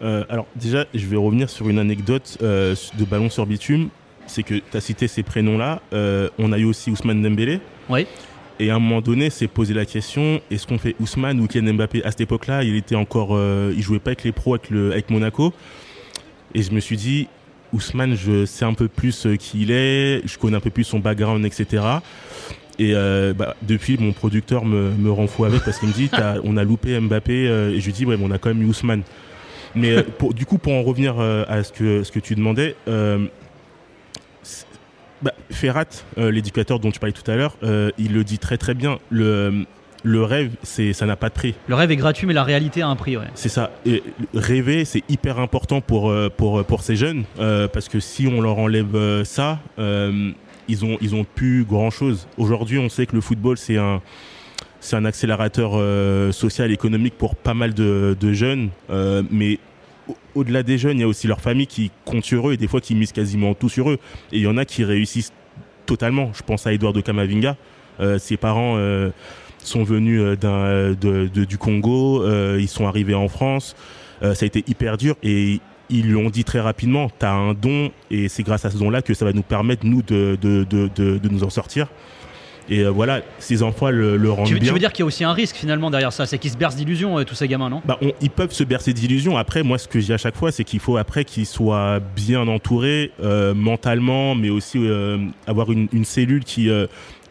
[0.00, 3.88] Alors déjà, je vais revenir sur une anecdote de Ballon sur Bitume.
[4.28, 5.80] C'est que tu as cité ces prénoms-là.
[6.38, 7.60] on a eu aussi Ousmane Dembélé.
[7.88, 8.06] Oui.
[8.60, 11.74] Et à un moment donné, c'est poser la question est-ce qu'on fait Ousmane ou Kylian
[11.74, 14.70] Mbappé À cette époque-là, il était encore, euh, il jouait pas avec les pros, avec,
[14.70, 15.52] le, avec Monaco.
[16.54, 17.28] Et je me suis dit,
[17.72, 20.84] Ousmane, je sais un peu plus euh, qui il est, je connais un peu plus
[20.84, 21.84] son background, etc.
[22.80, 26.10] Et euh, bah, depuis, mon producteur me, me rend fou avec parce qu'il me dit
[26.42, 27.44] on a loupé Mbappé.
[27.44, 29.02] et je lui dis ouais, mais on a quand même eu Ousmane.
[29.74, 32.74] Mais pour, du coup, pour en revenir à ce que, ce que tu demandais,
[35.22, 35.84] bah, Ferrat,
[36.18, 38.98] euh, l'éducateur dont tu parlais tout à l'heure, euh, il le dit très très bien.
[39.10, 39.64] Le,
[40.04, 41.54] le rêve, c'est, ça n'a pas de prix.
[41.66, 43.16] Le rêve est gratuit, mais la réalité a un prix.
[43.16, 43.26] Ouais.
[43.34, 43.70] C'est ça.
[43.84, 44.02] Et
[44.34, 48.58] rêver, c'est hyper important pour, euh, pour, pour ces jeunes, parce que si on leur
[48.58, 52.28] enlève ça, ils, ont, ils ont plus grand-chose.
[52.36, 54.00] Aujourd'hui, on sait que le football, c'est un,
[54.80, 55.72] c'est un accélérateur
[56.32, 58.70] social, économique pour pas mal de, de jeunes,
[59.30, 59.58] mais
[60.38, 62.68] au-delà des jeunes, il y a aussi leur famille qui compte sur eux et des
[62.68, 63.98] fois qui misent quasiment tout sur eux.
[64.32, 65.32] Et il y en a qui réussissent
[65.86, 66.30] totalement.
[66.34, 67.56] Je pense à Eduardo Camavinga.
[68.00, 69.10] Euh, ses parents euh,
[69.58, 72.24] sont venus euh, du Congo,
[72.56, 73.74] ils sont arrivés en France.
[74.20, 77.54] ça a été hyper dur et ils lui ont dit très rapidement, tu as un
[77.54, 81.44] don et c'est grâce à ce don-là que ça va nous permettre, nous, de nous
[81.44, 81.88] en sortir.
[82.70, 84.68] Et euh, voilà, ces enfants le, le rendent tu, bien.
[84.68, 86.56] tu veux dire qu'il y a aussi un risque finalement derrière ça, c'est qu'ils se
[86.58, 87.80] bercent d'illusions, euh, tous ces gamins, non?
[87.86, 89.36] Bah, on- ils peuvent se bercer d'illusions.
[89.38, 91.98] Après, moi, ce que je dis à chaque fois, c'est qu'il faut après qu'ils soient
[92.14, 94.78] bien entourés euh, mentalement, mais aussi
[95.46, 96.68] avoir une, une cellule qui,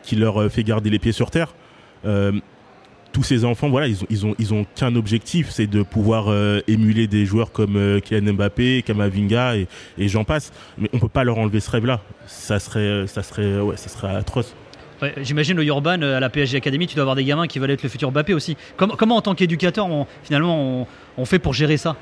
[0.03, 1.53] qui leur fait garder les pieds sur terre.
[3.13, 6.25] Tous ces enfants, voilà, ils ont, ils ont, ils ont qu'un objectif, c'est de pouvoir
[6.67, 10.51] émuler des joueurs comme Kylian Mbappé, Kamavinga et, et j'en passe.
[10.77, 12.01] Mais on peut pas leur enlever ce rêve-là.
[12.27, 14.53] Ça serait, ça serait, ouais, ça serait atroce.
[15.17, 17.71] J'imagine le Urban euh, à la PSG Academy, tu dois avoir des gamins qui veulent
[17.71, 18.57] être le futur Mbappé aussi.
[18.77, 19.87] Comment, en tant qu'éducateur,
[20.23, 21.95] finalement, on, fait pour gérer ça?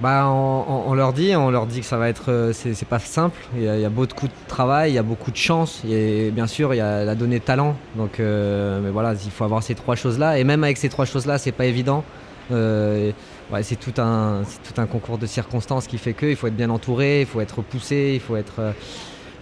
[0.00, 3.38] Bah, on, leur dit, on leur dit que ça va être, euh, c'est pas simple.
[3.56, 5.82] Il y, a, il y a beaucoup de travail, il y a beaucoup de chance,
[5.88, 7.76] et bien sûr, il y a la donnée de talent.
[7.96, 10.38] Donc, euh, mais voilà, il faut avoir ces trois choses-là.
[10.38, 12.04] Et même avec ces trois choses-là, c'est pas évident.
[12.50, 14.44] C'est tout un,
[14.90, 18.12] concours de circonstances qui fait que il faut être bien entouré, il faut être poussé,
[18.14, 18.72] il faut être,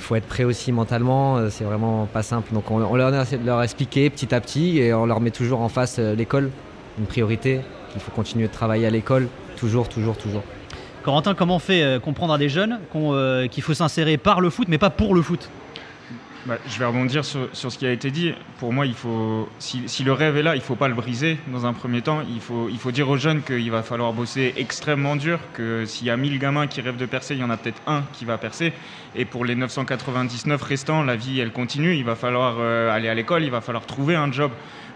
[0.06, 1.36] faut être prêt aussi mentalement.
[1.36, 2.54] euh, C'est vraiment pas simple.
[2.54, 6.14] Donc, on, leur expliquer petit à petit, et on leur met toujours en face euh,
[6.14, 6.50] l'école,
[6.98, 7.60] une priorité.
[7.94, 10.42] Il faut continuer de travailler à l'école, toujours, toujours, toujours.
[11.02, 12.78] Corentin, comment on fait euh, comprendre à des jeunes
[13.50, 15.50] qu'il faut s'insérer par le foot, mais pas pour le foot?
[16.46, 18.32] Bah, je vais rebondir sur, ce qui a été dit.
[18.60, 18.84] Pour moi,
[19.58, 22.22] si, le rêve est là, il ne faut pas le briser dans un premier temps.
[22.32, 26.06] Il faut, il faut dire aux jeunes qu'il va falloir bosser extrêmement dur, que s'il
[26.06, 28.24] y a 1000 gamins qui rêvent de percer, il y en a peut-être un qui
[28.24, 28.72] va percer.
[29.16, 31.96] Et pour les 999 restants, la vie, elle continue.
[31.96, 34.52] Il va falloir euh, aller à l'école, il va falloir trouver un job.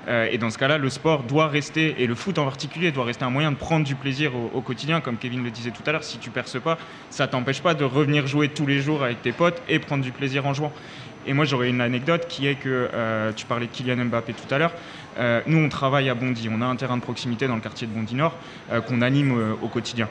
[0.09, 3.05] Euh, et dans ce cas-là, le sport doit rester, et le foot en particulier, doit
[3.05, 5.01] rester un moyen de prendre du plaisir au, au quotidien.
[5.01, 6.79] Comme Kevin le disait tout à l'heure, si tu perces pas,
[7.11, 10.13] ça t'empêche pas de revenir jouer tous les jours avec tes potes et prendre du
[10.13, 10.73] plaisir en jouant.
[11.27, 14.55] Et moi, j'aurais une anecdote qui est que euh, tu parlais de Kylian Mbappé tout
[14.55, 14.73] à l'heure.
[15.19, 16.49] Euh, nous, on travaille à Bondy.
[16.51, 18.35] On a un terrain de proximité dans le quartier de Bondy Nord
[18.73, 20.09] euh, qu'on anime au quotidien.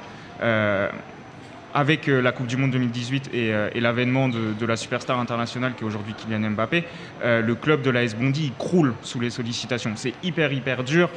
[1.71, 6.13] Avec la Coupe du Monde 2018 et, l'avènement de, la superstar internationale qui est aujourd'hui
[6.13, 6.85] Kylian Mbappé,
[7.23, 9.91] le club de l'AS Bondy il croule sous les sollicitations.
[9.95, 11.09] C'est hyper hyper dur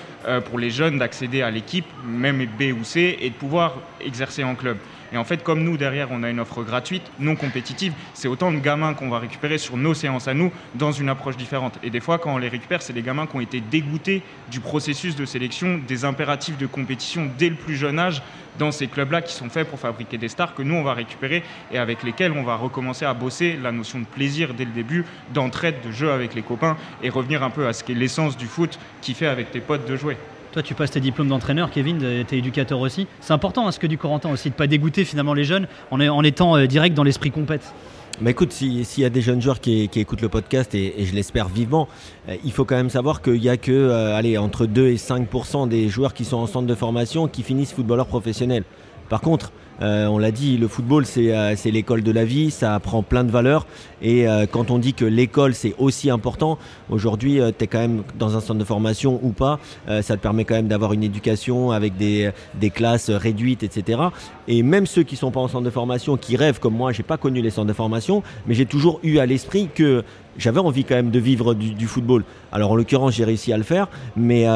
[0.44, 4.54] pour les jeunes d'accéder à l'équipe, même B ou C, et de pouvoir exercer en
[4.54, 4.76] club.
[5.12, 8.50] Et en fait, comme nous, derrière, on a une offre gratuite, non compétitive, c'est autant
[8.50, 11.78] de gamins qu'on va récupérer sur nos séances à nous dans une approche différente.
[11.82, 14.60] Et des fois, quand on les récupère, c'est des gamins qui ont été dégoûtés du
[14.60, 18.22] processus de sélection, des impératifs de compétition dès le plus jeune âge
[18.58, 21.42] dans ces clubs-là qui sont faits pour fabriquer des stars que nous, on va récupérer
[21.70, 25.04] et avec lesquels on va recommencer à bosser la notion de plaisir dès le début,
[25.32, 28.46] d'entraide, de jeu avec les copains et revenir un peu à ce qu'est l'essence du
[28.46, 30.16] foot qui fait avec tes potes de jouer.
[30.52, 33.06] Toi, tu passes tes diplômes d'entraîneur, Kevin, t'es éducateur aussi.
[33.20, 35.98] C'est important, hein, ce que du Corentin aussi, de pas dégoûter finalement les jeunes en,
[36.00, 37.72] en étant euh, direct dans l'esprit compète.
[38.20, 41.00] Bah écoute, si- s'il y a des jeunes joueurs qui, qui écoutent le podcast, et,
[41.00, 41.88] et je l'espère vivement,
[42.28, 44.96] euh, il faut quand même savoir qu'il n'y a que euh, allez, entre 2 et
[44.96, 48.64] 5% des joueurs qui sont en centre de formation qui finissent footballeurs professionnels.
[49.08, 52.50] Par contre, euh, on l'a dit, le football c'est euh, c'est l'école de la vie,
[52.50, 53.66] ça apprend plein de valeurs.
[54.00, 58.02] Et euh, quand on dit que l'école c'est aussi important, aujourd'hui tu es quand même
[58.18, 61.70] dans un centre de formation ou pas, ça te permet quand même d'avoir une éducation
[61.72, 62.32] avec des,
[62.74, 64.00] classes réduites, etc.
[64.48, 67.02] Et même ceux qui sont pas en centre de formation, qui rêvent comme moi, j'ai
[67.02, 70.04] pas connu les centres de formation, mais j'ai toujours eu à l'esprit que
[70.38, 72.24] j'avais envie quand même de vivre du, football.
[72.52, 74.46] Alors en l'occurrence, j'ai réussi à le faire, mais,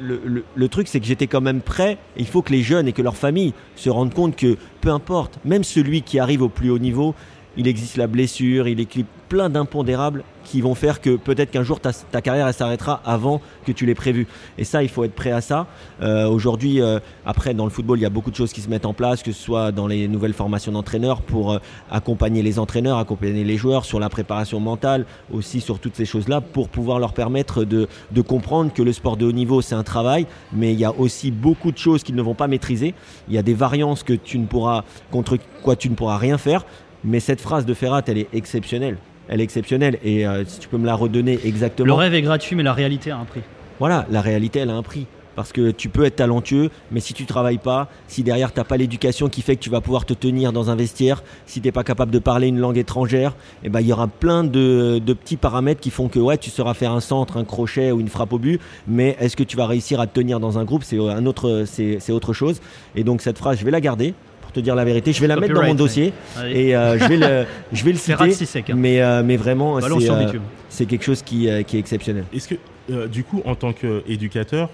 [0.00, 1.98] le- le truc, c'est que j'étais quand même prêt.
[2.16, 5.38] Il faut que les jeunes et que leurs familles se rendent compte que peu importe,
[5.44, 7.14] même celui qui arrive au plus haut niveau,
[7.58, 11.80] il existe la blessure, il existe plein d'impondérables qui vont faire que peut-être qu'un jour
[11.80, 11.92] ta,
[12.22, 14.26] carrière s'arrêtera avant que tu l'aies prévu.
[14.56, 15.66] Et ça, il faut être prêt à ça.
[16.00, 18.70] Euh, Aujourd'hui, euh, après, dans le football, il y a beaucoup de choses qui se
[18.70, 21.58] mettent en place, que ce soit dans les nouvelles formations d'entraîneurs pour euh,
[21.90, 26.40] accompagner les entraîneurs, accompagner les joueurs sur la préparation mentale, aussi sur toutes ces choses-là,
[26.40, 29.82] pour pouvoir leur permettre de, de comprendre que le sport de haut niveau, c'est un
[29.82, 32.94] travail, mais il y a aussi beaucoup de choses qu'ils ne vont pas maîtriser.
[33.28, 36.38] Il y a des variances que tu ne pourras, contre quoi tu ne pourras rien
[36.38, 36.64] faire.
[37.04, 38.98] Mais cette phrase de Ferrat, elle est exceptionnelle.
[39.28, 39.98] Elle est exceptionnelle.
[40.02, 41.86] Et euh, si tu peux me la redonner exactement.
[41.86, 43.42] Le rêve est gratuit, mais la réalité a un prix.
[43.78, 45.06] Voilà, la réalité, elle a un prix.
[45.36, 48.64] Parce que tu peux être talentueux, mais si tu travailles pas, si derrière tu n'as
[48.64, 51.68] pas l'éducation qui fait que tu vas pouvoir te tenir dans un vestiaire, si tu
[51.68, 54.98] n'es pas capable de parler une langue étrangère, eh ben, il y aura plein de,
[54.98, 58.00] de petits paramètres qui font que ouais, tu sauras faire un centre, un crochet ou
[58.00, 60.64] une frappe au but, mais est-ce que tu vas réussir à te tenir dans un
[60.64, 62.60] groupe C'est un autre, c'est c'est autre chose.
[62.96, 64.14] Et donc cette phrase, je vais la garder
[64.48, 65.12] pour te dire la vérité.
[65.12, 66.14] Je vais la mettre dans mon dossier
[66.46, 68.30] et euh, je vais le, je vais le citer.
[68.32, 68.74] Sissek, hein.
[68.78, 70.26] Mais, euh, mais vraiment, Ballon c'est sur euh,
[70.70, 72.24] c'est quelque chose qui, euh, qui est exceptionnel.
[72.32, 72.54] Est-ce que,
[72.90, 74.70] euh, du coup, en tant qu'éducateur,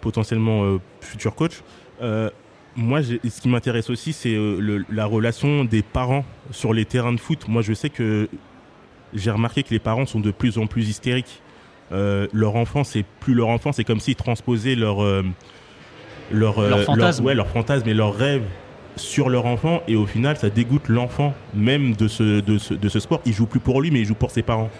[0.00, 1.62] potentiellement euh, futur coach,
[2.02, 2.28] euh,
[2.74, 7.12] moi, ce qui m'intéresse aussi, c'est euh, le- la relation des parents sur les terrains
[7.12, 7.46] de foot.
[7.46, 8.28] Moi, je sais que
[9.14, 11.40] j'ai remarqué que les parents sont de plus en plus hystériques.
[11.92, 15.22] Euh, leur enfant, c'est plus leur enfant, c'est comme s'ils transposaient leur, euh,
[16.32, 17.24] leur, euh, Leur fantasme.
[17.24, 18.42] ouais, leur fantasme et leurs rêves
[18.96, 22.88] sur leur enfant et au final ça dégoûte l'enfant même de ce, de, ce, de
[22.88, 23.20] ce sport.
[23.26, 24.70] Il joue plus pour lui mais il joue pour ses parents.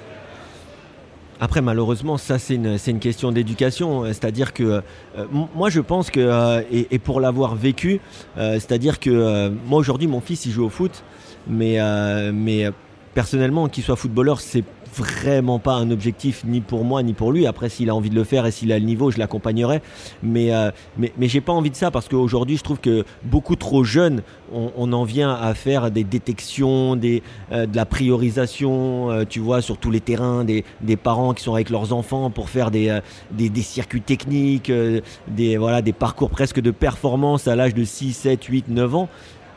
[1.41, 4.05] Après, malheureusement, ça, c'est une, une question d'éducation.
[4.07, 4.83] C'est-à-dire que
[5.17, 8.01] euh, moi, je pense que, euh, et, pour l'avoir vécu,
[8.39, 11.03] euh, c'est-à-dire que euh, moi, aujourd'hui, mon fils, il joue au foot,
[11.49, 12.71] mais, euh, mais euh,
[13.15, 17.47] personnellement, qu'il soit footballeur, c'est vraiment pas un objectif ni pour moi ni pour lui.
[17.47, 19.83] Après, s'il a envie de le faire et s'il a le niveau, je l'accompagnerai.
[20.23, 23.57] Mais, euh, mais, mais j'ai pas envie de ça parce qu'aujourd'hui, je trouve que beaucoup
[23.57, 24.23] trop jeune,
[24.53, 27.23] on, on en vient à faire des détections, des,
[27.53, 31.43] euh, de la priorisation, euh, tu vois, sur tous les terrains, des, des parents qui
[31.43, 35.83] sont avec leurs enfants pour faire des, euh, des, des circuits techniques, euh, des, voilà,
[35.83, 39.09] des parcours presque de performance à l'âge de 6, 7, 8, 9 ans.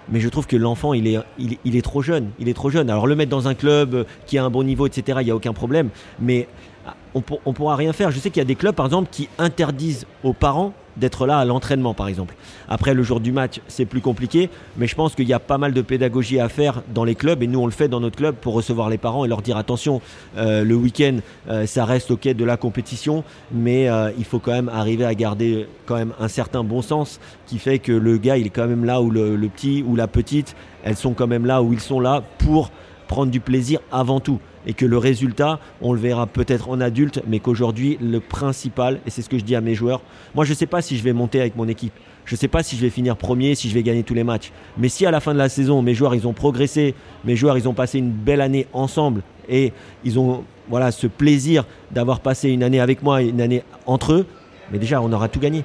[0.09, 2.29] Mais je trouve que l'enfant, il est, il, est trop jeune.
[2.39, 2.89] Il est trop jeune.
[2.89, 5.31] Alors le mettre dans un club euh, qui a un bon niveau, etc., il n'y
[5.31, 5.89] a aucun problème.
[6.19, 6.47] Mais
[6.85, 8.11] ah, on ne pourra rien faire.
[8.11, 11.39] Je sais qu'il y a des clubs, par exemple, qui interdisent aux parents d'être là
[11.39, 12.35] à l'entraînement, par exemple.
[12.67, 15.57] Après, le jour du match, c'est plus compliqué, mais je pense qu'il y a pas
[15.57, 18.17] mal de pédagogie à faire dans les clubs, et nous, on le fait dans notre
[18.17, 20.01] club pour recevoir les parents et leur dire attention,
[20.37, 21.17] euh, le week-end,
[21.49, 25.15] euh, ça reste ok de la compétition, mais euh, il faut quand même arriver à
[25.15, 28.67] garder quand même un certain bon sens qui fait que le gars, il est quand
[28.67, 31.73] même là où le, le petit ou la petite, elles sont quand même là où
[31.73, 32.71] ils sont là pour
[33.07, 37.21] prendre du plaisir avant tout et que le résultat, on le verra peut-être en adulte,
[37.27, 40.01] mais qu'aujourd'hui, le principal, et c'est ce que je dis à mes joueurs,
[40.35, 41.93] moi je ne sais pas si je vais monter avec mon équipe,
[42.25, 44.25] je ne sais pas si je vais finir premier, si je vais gagner tous les
[44.25, 46.93] matchs, mais si à la fin de la saison, mes joueurs, ils ont progressé,
[47.23, 49.71] mes joueurs, ils ont passé une belle année ensemble, et
[50.03, 54.25] ils ont voilà, ce plaisir d'avoir passé une année avec moi, une année entre eux,
[54.71, 55.63] mais déjà, on aura tout gagné.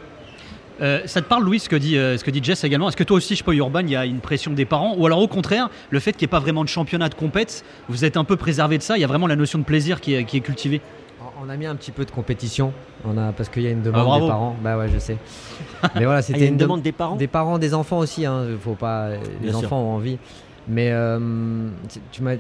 [0.83, 2.89] Euh, ça te parle, Louis, ce que dit, euh, ce que dit Jess également?
[2.89, 4.95] Est-ce que toi aussi, je sais pas, Urban, il y a une pression des parents?
[4.99, 7.65] Ou alors au contraire, le fait qu'il n'y ait pas vraiment de championnat de compète,
[7.89, 10.01] vous êtes un peu préservé de ça, il y a vraiment la notion de plaisir
[10.01, 10.81] qui est, qui est cultivée
[11.45, 12.73] On a mis un petit peu de compétition,
[13.05, 14.57] on a, parce qu'il y a une demande Ah, des parents.
[14.63, 15.17] Bah ouais, je sais.
[15.95, 17.15] Mais voilà, Ah, c'était une dem- demande des parents?
[17.17, 19.11] Des parents, des enfants aussi, hein, faut pas.
[19.11, 19.19] Les
[19.51, 19.67] Bien sûr.
[19.67, 20.19] enfants ont envie.
[20.69, 21.19] Mais euh,
[22.13, 22.35] tu- m'as.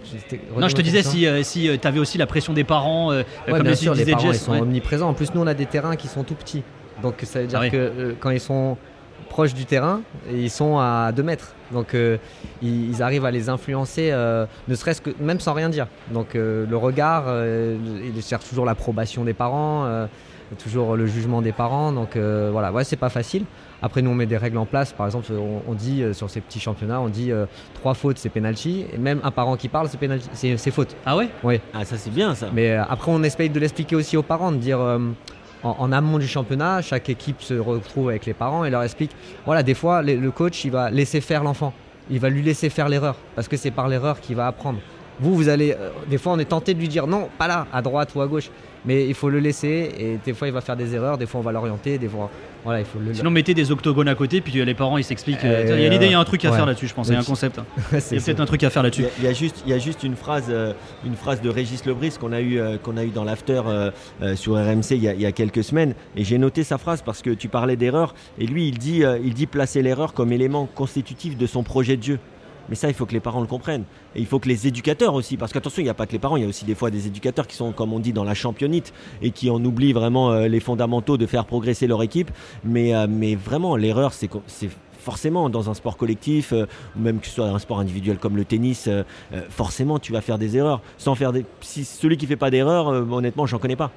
[0.57, 3.23] Non, je te disais si, euh, si tu avais aussi la pression des parents, euh,
[3.47, 4.61] Ouais, comme bien le sûr, les parents ils sont ouais.
[4.61, 5.09] omniprésents.
[5.09, 6.63] En plus, nous on a des terrains qui sont tout petits.
[7.03, 7.71] Donc ça veut dire Ah oui.
[7.71, 8.77] que euh, quand ils sont
[9.29, 11.55] proches du terrain, ils sont à 2 mètres.
[11.71, 12.19] Donc euh,
[12.61, 15.87] ils, ils arrivent à les influencer, euh, ne serait-ce que même sans rien dire.
[16.11, 17.77] Donc euh, le regard, euh,
[18.15, 20.07] ils cherchent toujours l'approbation des parents, euh,
[20.63, 21.93] toujours le jugement des parents.
[21.93, 23.45] Donc euh, voilà, ouais, c'est pas facile.
[23.85, 24.93] Après, nous, on met des règles en place.
[24.93, 28.19] Par exemple, on, on dit euh, sur ces petits championnats, on dit euh, trois fautes,
[28.19, 28.85] c'est penalty.
[28.93, 30.95] Et même un parent qui parle, c'est penalty, c'est c'est faute.
[31.07, 31.31] Ah ouais?
[31.43, 31.59] Oui.
[31.75, 32.49] Ah, ça c'est bien ça.
[32.53, 34.99] Mais euh, après, on essaye de l'expliquer aussi aux parents, de dire euh,
[35.63, 39.13] en, amont du championnat, chaque équipe se retrouve avec les parents et leur explique.
[39.47, 41.73] Voilà, des fois, le coach, il va laisser faire l'enfant.
[42.11, 44.81] Il va lui laisser faire l'erreur parce que c'est par l'erreur qu'il va apprendre.
[45.21, 45.73] Vous, vous allez.
[45.73, 48.21] euh, des fois, on est tenté de lui dire non, pas là, à droite ou
[48.21, 48.51] à gauche.
[48.85, 51.17] Mais il faut le laisser et des fois, il va faire des erreurs.
[51.17, 51.99] Des fois, on va l'orienter.
[51.99, 52.29] Des fois,
[52.65, 53.15] voilà, il faut le.
[53.15, 55.45] Sinon, mettez des octogones à côté, puis euh, les parents ils s'expliquent.
[55.45, 56.57] euh, il y a une idée, il y a un truc à ouais.
[56.57, 57.07] faire là-dessus, je pense.
[57.07, 57.61] Il y a un concept.
[57.61, 57.65] hein.
[57.93, 59.03] Il y C'est a peut-être un truc à faire Il là-dessus.
[59.03, 60.73] y, a, il y a juste, il y a juste une phrase, euh,
[61.07, 63.93] une phrase de Régis Lebris qu'on a eu, euh, qu'on a eu dans l'after euh,
[64.21, 65.95] euh, sur RMC il y, a, il y a quelques semaines.
[66.17, 68.17] Et j'ai noté sa phrase parce que tu parlais d'erreur.
[68.41, 71.97] Et lui, il dit, euh, il dit placer l'erreur comme élément constitutif de son projet
[71.97, 72.19] de jeu.
[72.69, 73.85] Mais ça, il faut que les parents le comprennent.
[74.15, 76.19] Et il faut que les éducateurs aussi, parce qu'attention, il n'y a pas que les
[76.19, 78.25] parents, il y a aussi des fois des éducateurs qui sont, comme on dit, dans
[78.25, 82.31] la championnite et qui en oublient vraiment euh, les fondamentaux de faire progresser leur équipe.
[82.65, 83.07] Mais, euh,
[83.43, 84.31] vraiment, l'erreur, c'est
[84.99, 88.45] forcément dans un sport collectif, euh, même que ce soit un sport individuel comme le
[88.45, 88.89] tennis,
[89.49, 90.81] forcément, tu vas faire des erreurs.
[90.99, 91.45] Sans faire des...
[91.61, 93.91] Si celui qui fait pas d'erreur, euh, honnêtement, j'en connais pas.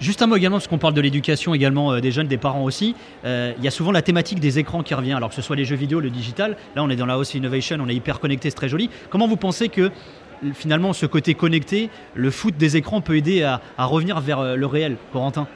[0.00, 2.62] Juste un mot également, parce qu'on parle de l'éducation également euh, des jeunes, des parents
[2.62, 2.94] aussi.
[3.24, 5.56] Euh, Il y a souvent la thématique des écrans qui revient, alors que ce soit
[5.56, 6.56] les jeux vidéo, le digital.
[6.76, 8.90] Là, on est dans la House Innovation, on est hyper connecté, c'est très joli.
[9.10, 9.90] Comment vous pensez que
[10.54, 14.54] finalement ce côté connecté, le foot des écrans peut aider à, à revenir vers euh,
[14.54, 15.48] le réel, Corentin?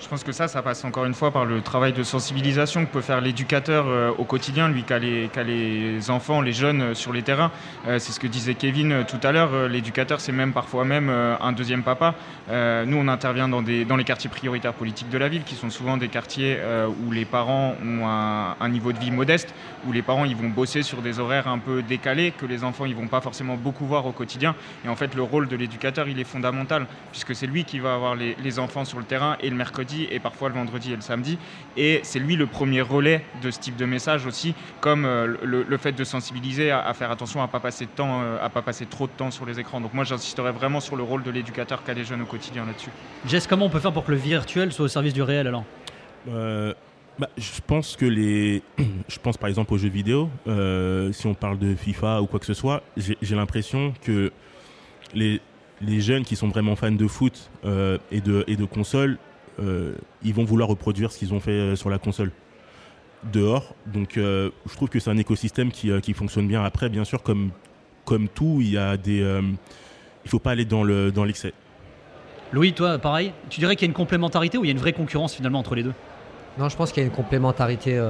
[0.00, 2.90] Je pense que ça, ça passe encore une fois par le travail de sensibilisation que
[2.90, 7.12] peut faire l'éducateur euh, au quotidien, lui qui a, les, enfants, les jeunes euh, sur
[7.12, 7.50] les terrains.
[7.86, 9.68] Euh, c'est ce que disait Kevin tout à l'heure.
[9.68, 12.14] l'éducateur, c'est même parfois même un deuxième papa.
[12.48, 16.08] Nous, on intervient dans, les quartiers prioritaires politiques de la ville, qui sont souvent des
[16.08, 16.58] quartiers
[17.04, 19.54] où les parents ont un, niveau de vie modeste,
[19.86, 22.86] où les parents ils vont bosser sur des horaires un peu décalés, que les enfants
[22.86, 24.54] ils vont pas forcément beaucoup voir au quotidien.
[24.84, 27.94] Et en fait, le rôle de l'éducateur, il est fondamental, puisque c'est lui qui va
[27.94, 31.00] avoir les enfants sur le terrain et le mercredi et parfois le vendredi et le
[31.02, 31.38] samedi.
[31.76, 35.64] Et c'est lui le premier relais de ce type de message aussi, comme euh, le,
[35.68, 38.48] le fait de sensibiliser à, à faire attention à pas passer de temps, euh, à
[38.48, 39.80] pas passer trop de temps sur les écrans.
[39.80, 42.90] Donc moi, j'insisterai vraiment sur le rôle de l'éducateur qu'a les jeunes au quotidien là-dessus.
[43.26, 45.64] Jess, comment on peut faire pour que le virtuel soit au service du réel alors
[46.28, 46.74] Euh,
[47.18, 48.62] bah, je pense que les.
[49.08, 50.30] Je pense par exemple aux jeux vidéo.
[50.46, 54.30] euh, si on parle de FIFA ou quoi que ce soit, j'ai l'impression que
[55.14, 55.40] les,
[55.80, 59.29] les jeunes qui sont vraiment fans de foot euh, et, de, et de console, euh,
[60.22, 62.30] ils vont vouloir reproduire ce qu'ils ont fait euh, sur la console.
[63.32, 63.74] dehors.
[63.86, 66.64] Donc je trouve que c'est un écosystème qui, qui, fonctionne bien.
[66.64, 67.50] Après, bien sûr, comme,
[68.04, 69.20] comme tout, il y a des,
[70.24, 71.52] il faut pas aller dans le dans l'excès.
[72.52, 74.80] Louis, toi, pareil, tu dirais qu'il y a une complémentarité ou il y a une
[74.80, 75.92] vraie concurrence finalement entre les deux?
[76.60, 78.00] Non, je pense qu'il y a une complémentarité,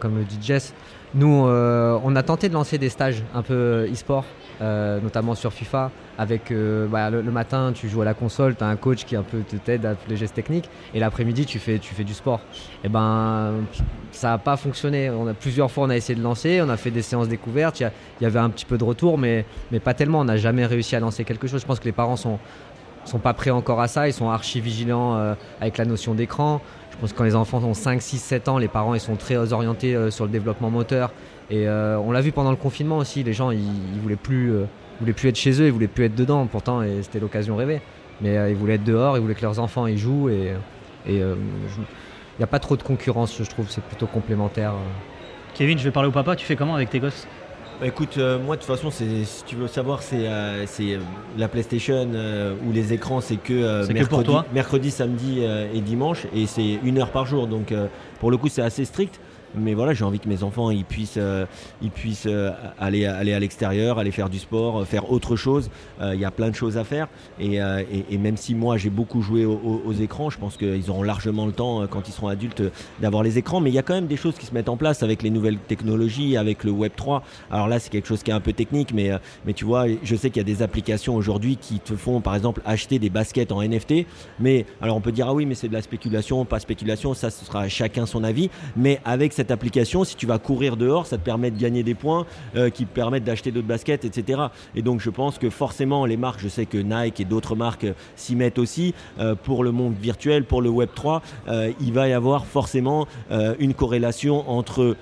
[0.00, 0.74] comme le dit Jess.
[1.14, 4.24] Nous, on a tenté de lancer des stages un peu e-sport
[4.62, 5.90] euh, notamment sur FIFA.
[6.18, 9.16] Avec euh, bah, le, matin, tu joues à la console, tu as un coach qui
[9.16, 12.40] un peu t'aide à les gestes techniques, et l'après-midi, tu fais, tu fais du sport.
[12.84, 13.54] Et ben,
[14.12, 15.08] ça n'a pas fonctionné.
[15.08, 17.80] On a plusieurs fois, on a essayé de lancer, on a fait des séances découvertes.
[17.80, 17.90] Il
[18.20, 20.20] y, avait un petit peu de retour, mais, mais pas tellement.
[20.20, 21.62] On n'a jamais réussi à lancer quelque chose.
[21.62, 22.38] Je pense que les parents sont
[23.06, 26.60] sont pas prêts encore à ça, ils sont archi vigilants euh, avec la notion d'écran.
[26.90, 29.16] Je pense que quand les enfants ont 5, 6, 7 ans, les parents ils sont
[29.16, 31.10] très orientés sur le développement moteur
[31.50, 34.66] et euh, on l'a vu pendant le confinement aussi, les gens ils, voulaient plus, euh,
[35.00, 36.46] voulaient plus être chez eux, ils voulaient plus être dedans.
[36.46, 37.80] Pourtant, c'était l'occasion rêvée.
[38.20, 40.52] Mais euh, ils voulaient être dehors, ils voulaient que leurs enfants y jouent et
[41.08, 44.74] il n'y a pas trop de concurrence, je trouve, c'est plutôt complémentaire.
[45.54, 47.26] Kevin, je vais parler au papa, tu fais comment avec tes gosses?
[47.80, 50.28] Bah, écoute, moi de toute façon, si tu veux savoir, c'est
[51.38, 52.08] la PlayStation
[52.66, 57.26] ou les écrans, c'est que, mercredi, mercredi, samedi et dimanche, et c'est une heure par
[57.26, 57.46] jour.
[57.46, 57.72] Donc
[58.20, 59.20] pour le coup, c'est assez strict
[59.54, 61.46] mais voilà, j'ai envie que mes enfants ils puissent, euh,
[61.82, 65.70] ils puissent euh, aller, aller à l'extérieur, aller faire du sport, euh, faire autre chose.
[66.02, 67.08] Il y a plein de choses à faire.
[67.38, 71.46] Et, et, même si moi j'ai beaucoup joué aux, écrans, je pense qu'ils auront largement
[71.46, 72.62] le temps quand ils seront adultes
[73.00, 73.60] d'avoir les écrans.
[73.60, 75.30] Mais il y a quand même des choses qui se mettent en place avec les
[75.30, 77.22] nouvelles technologies, avec le Web 3.
[77.50, 79.10] Alors là, c'est quelque chose qui est un peu technique, mais,
[79.44, 82.34] mais tu vois, je sais qu'il y a des applications aujourd'hui qui te font par
[82.34, 84.06] exemple acheter des baskets en NFT.
[84.38, 87.30] Mais alors on peut dire ah oui, mais c'est de la spéculation, pas spéculation, ça
[87.30, 88.48] ce sera chacun son avis.
[88.76, 92.26] Mais avec application, si tu vas courir dehors, ça te permet de gagner des points
[92.56, 94.42] euh, qui te permettent d'acheter d'autres baskets, etc.
[94.74, 97.84] Et donc je pense que forcément les marques, je sais que Nike et d'autres marques
[97.84, 101.22] euh, s'y mettent aussi euh, pour le monde virtuel, pour le Web 3,
[101.80, 103.06] il va y avoir forcément
[103.58, 104.96] une corrélation entre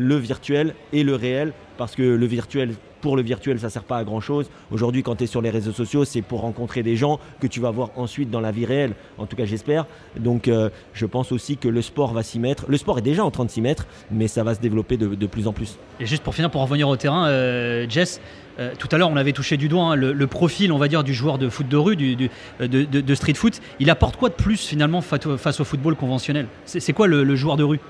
[0.00, 3.96] le virtuel et le réel parce que le virtuel pour le virtuel, ça sert pas
[3.96, 4.50] à grand chose.
[4.70, 7.60] Aujourd'hui, quand tu es sur les réseaux sociaux, c'est pour rencontrer des gens que tu
[7.60, 8.92] vas voir ensuite dans la vie réelle.
[9.18, 9.86] En tout cas, j'espère.
[10.18, 12.66] Donc, euh, je pense aussi que le sport va s'y mettre.
[12.68, 15.26] Le sport est déjà en train de s'y mettre, mais ça va se développer de,
[15.26, 15.78] plus en plus.
[15.98, 18.20] Et juste pour finir, pour revenir au terrain, euh, Jess,
[18.58, 21.04] euh, tout à l'heure, on avait touché du doigt hein, le, profil, on va dire,
[21.04, 23.60] du joueur de foot de rue, du, de, street foot.
[23.78, 26.46] Il apporte quoi de plus finalement face au, football conventionnel?
[26.66, 27.80] C'est quoi le, joueur de rue?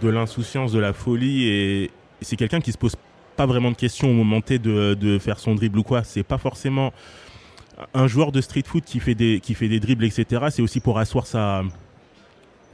[0.00, 1.90] De l'insouciance, de la folie, et
[2.20, 2.94] c'est quelqu'un qui se pose
[3.36, 6.04] pas vraiment de questions au moment de, faire son dribble ou quoi.
[6.04, 6.92] C'est pas forcément
[7.94, 10.46] un joueur de street foot qui fait des, dribbles, etc.
[10.50, 11.62] C'est aussi pour asseoir sa,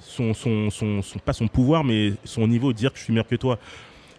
[0.01, 3.37] son, son, son, pas son pouvoir, mais son niveau, dire que je suis meilleur que
[3.37, 3.59] toi.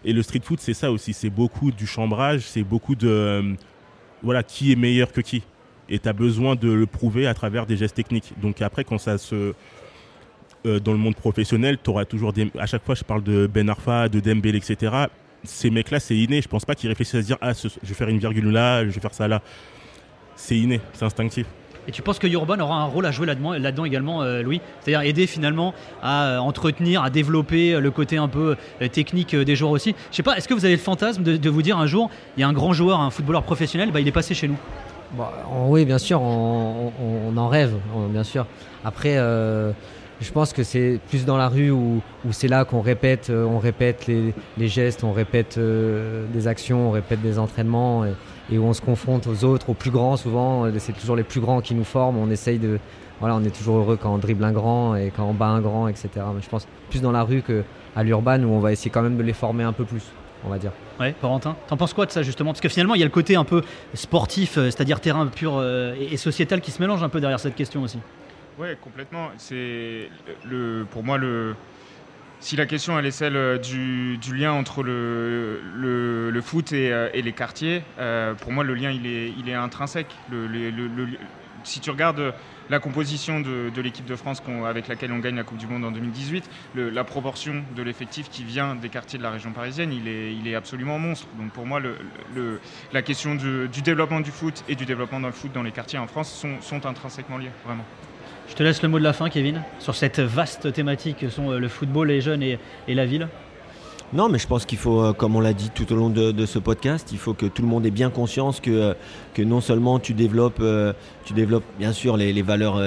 [0.04, 1.12] Et le street foot, c'est ça aussi.
[1.12, 3.56] C'est beaucoup du chambrage, c'est beaucoup de.
[4.22, 5.42] voilà, qui est meilleur que qui.
[5.88, 8.32] Et tu as besoin de le prouver à travers des gestes techniques.
[8.40, 9.54] Donc après, quand ça se.
[10.66, 12.50] Euh, dans le monde professionnel, tu auras toujours des.
[12.58, 15.06] À chaque fois, je parle de Ben Arfa, de Dembélé, etc
[15.46, 16.42] ces mecs-là, c'est inné.
[16.42, 18.84] Je pense pas qu'ils réfléchissent à se dire ah, je vais faire une virgule là,
[18.84, 19.42] je vais faire ça là.
[20.34, 21.46] C'est inné, c'est instinctif.
[21.88, 24.60] Et tu penses que Urban aura un rôle à jouer là-dedans, là également, euh, Louis?
[24.80, 28.56] C'est-à-dire aider finalement à euh, entretenir, à développer le côté un peu
[28.92, 29.94] technique des joueurs aussi?
[30.10, 32.40] Je sais pas, est-ce que vous avez le fantasme de, vous dire un jour, il
[32.40, 34.56] y a un grand joueur, un footballeur professionnel, bah, il est passé chez nous?
[35.16, 35.32] Bah,
[35.68, 37.74] Oui, bien sûr, on, en rêve,
[38.10, 38.46] bien sûr.
[38.84, 39.16] Après,
[40.20, 42.00] je pense que c'est plus dans la rue où,
[42.30, 44.32] c'est là qu'on répète, euh, on répète les,
[44.68, 49.26] gestes, on répète euh, des actions, on répète des entraînements et, où on se confronte
[49.26, 50.64] aux autres, aux plus grands souvent.
[50.64, 52.16] Euh, c'est toujours les plus grands qui nous forment.
[52.16, 52.78] On essaye de,
[53.20, 55.60] voilà, on est toujours heureux quand on dribble un grand et quand on bat un
[55.60, 56.08] grand, etc.
[56.34, 59.18] Mais je pense plus dans la rue qu'à l'urban où on va essayer quand même
[59.18, 60.02] de les former un peu plus,
[60.46, 60.72] on va dire.
[60.98, 62.52] Ouais, Corentin, t'en penses quoi de ça justement?
[62.52, 63.60] Parce que finalement, il y a le côté un peu
[63.92, 67.98] sportif, c'est-à-dire terrain pur et sociétal qui se mélange un peu derrière cette question aussi.
[68.58, 69.30] Oui, complètement.
[69.36, 70.08] C'est
[70.44, 71.54] le, pour moi le.
[72.40, 77.32] Si la question est celle euh, du, lien entre le, foot et, euh, et, les
[77.32, 80.14] quartiers, euh, pour moi le lien il est, il est intrinsèque.
[81.64, 82.34] si tu regardes
[82.68, 85.90] la composition de, l'équipe de France avec laquelle on gagne la Coupe du Monde en
[85.90, 90.34] 2018, la proportion de l'effectif qui vient des quartiers de la région parisienne, il est,
[90.34, 91.26] il est absolument monstre.
[91.38, 91.80] Donc pour moi,
[92.92, 95.98] la question du, développement du foot et du développement dans le foot dans les quartiers
[95.98, 97.84] en France sont, sont intrinsèquement liés, vraiment.
[98.48, 101.50] Je te laisse le mot de la fin, Kevin, sur cette vaste thématique que sont
[101.50, 103.28] euh, le football, les jeunes et, la ville.
[104.12, 106.46] Non, mais je pense qu'il faut, euh, comme on l'a dit tout au long de,
[106.46, 109.98] ce podcast, il faut que tout le monde ait bien conscience que, euh, non seulement
[109.98, 110.62] tu développes,
[111.78, 112.80] bien sûr les, valeurs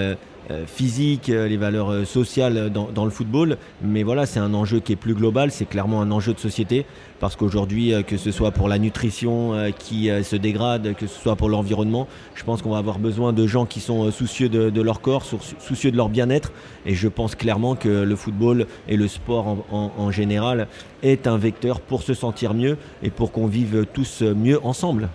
[0.66, 3.58] physiques, les valeurs sociales dans, le football.
[3.82, 6.86] Mais voilà, c'est un enjeu qui est plus global, c'est clairement un enjeu de société.
[7.20, 11.50] Parce qu'aujourd'hui, que ce soit pour la nutrition qui se dégrade, que ce soit pour
[11.50, 15.24] l'environnement, je pense qu'on va avoir besoin de gens qui sont soucieux de, leur corps,
[15.60, 16.52] soucieux de leur bien-être.
[16.86, 20.68] Et je pense clairement que le football et le sport en, en, en général
[21.04, 25.10] est un vecteur pour se sentir mieux et pour qu'on vive tous mieux ensemble.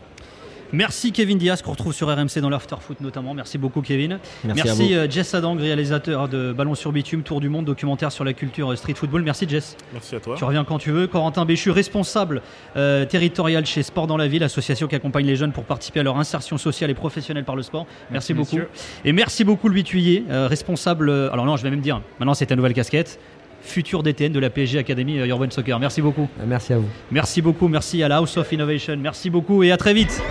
[0.74, 3.32] Merci Kevin Diaz qu'on retrouve sur RMC dans l'afterfoot notamment.
[3.32, 4.18] Merci beaucoup Kevin.
[4.44, 8.24] Merci, Merci euh, Jess Adang, réalisateur de Ballon sur bitume, Tour du monde, documentaire sur
[8.24, 9.22] la culture euh, street football.
[9.22, 9.76] Merci Jess.
[9.92, 10.34] Merci à toi.
[10.36, 11.06] Tu reviens quand tu veux.
[11.06, 12.42] Corentin Béchu, responsable
[12.76, 16.02] euh, territorial chez Sport dans la ville, association qui accompagne les jeunes pour participer à
[16.02, 17.86] leur insertion sociale et professionnelle par le sport.
[18.10, 18.58] Merci, beaucoup.
[19.04, 21.08] Et merci beaucoup Louis Thuyer, responsable.
[21.32, 23.20] alors non, je vais même dire, maintenant c'est ta nouvelle casquette
[23.62, 25.78] futur DTN de la PSG Academy Urban Soccer.
[25.78, 26.28] Merci beaucoup.
[26.46, 26.88] Merci à vous.
[27.10, 27.68] Merci beaucoup.
[27.68, 28.96] Merci à la House of Innovation.
[28.98, 30.22] Merci beaucoup et à très vite.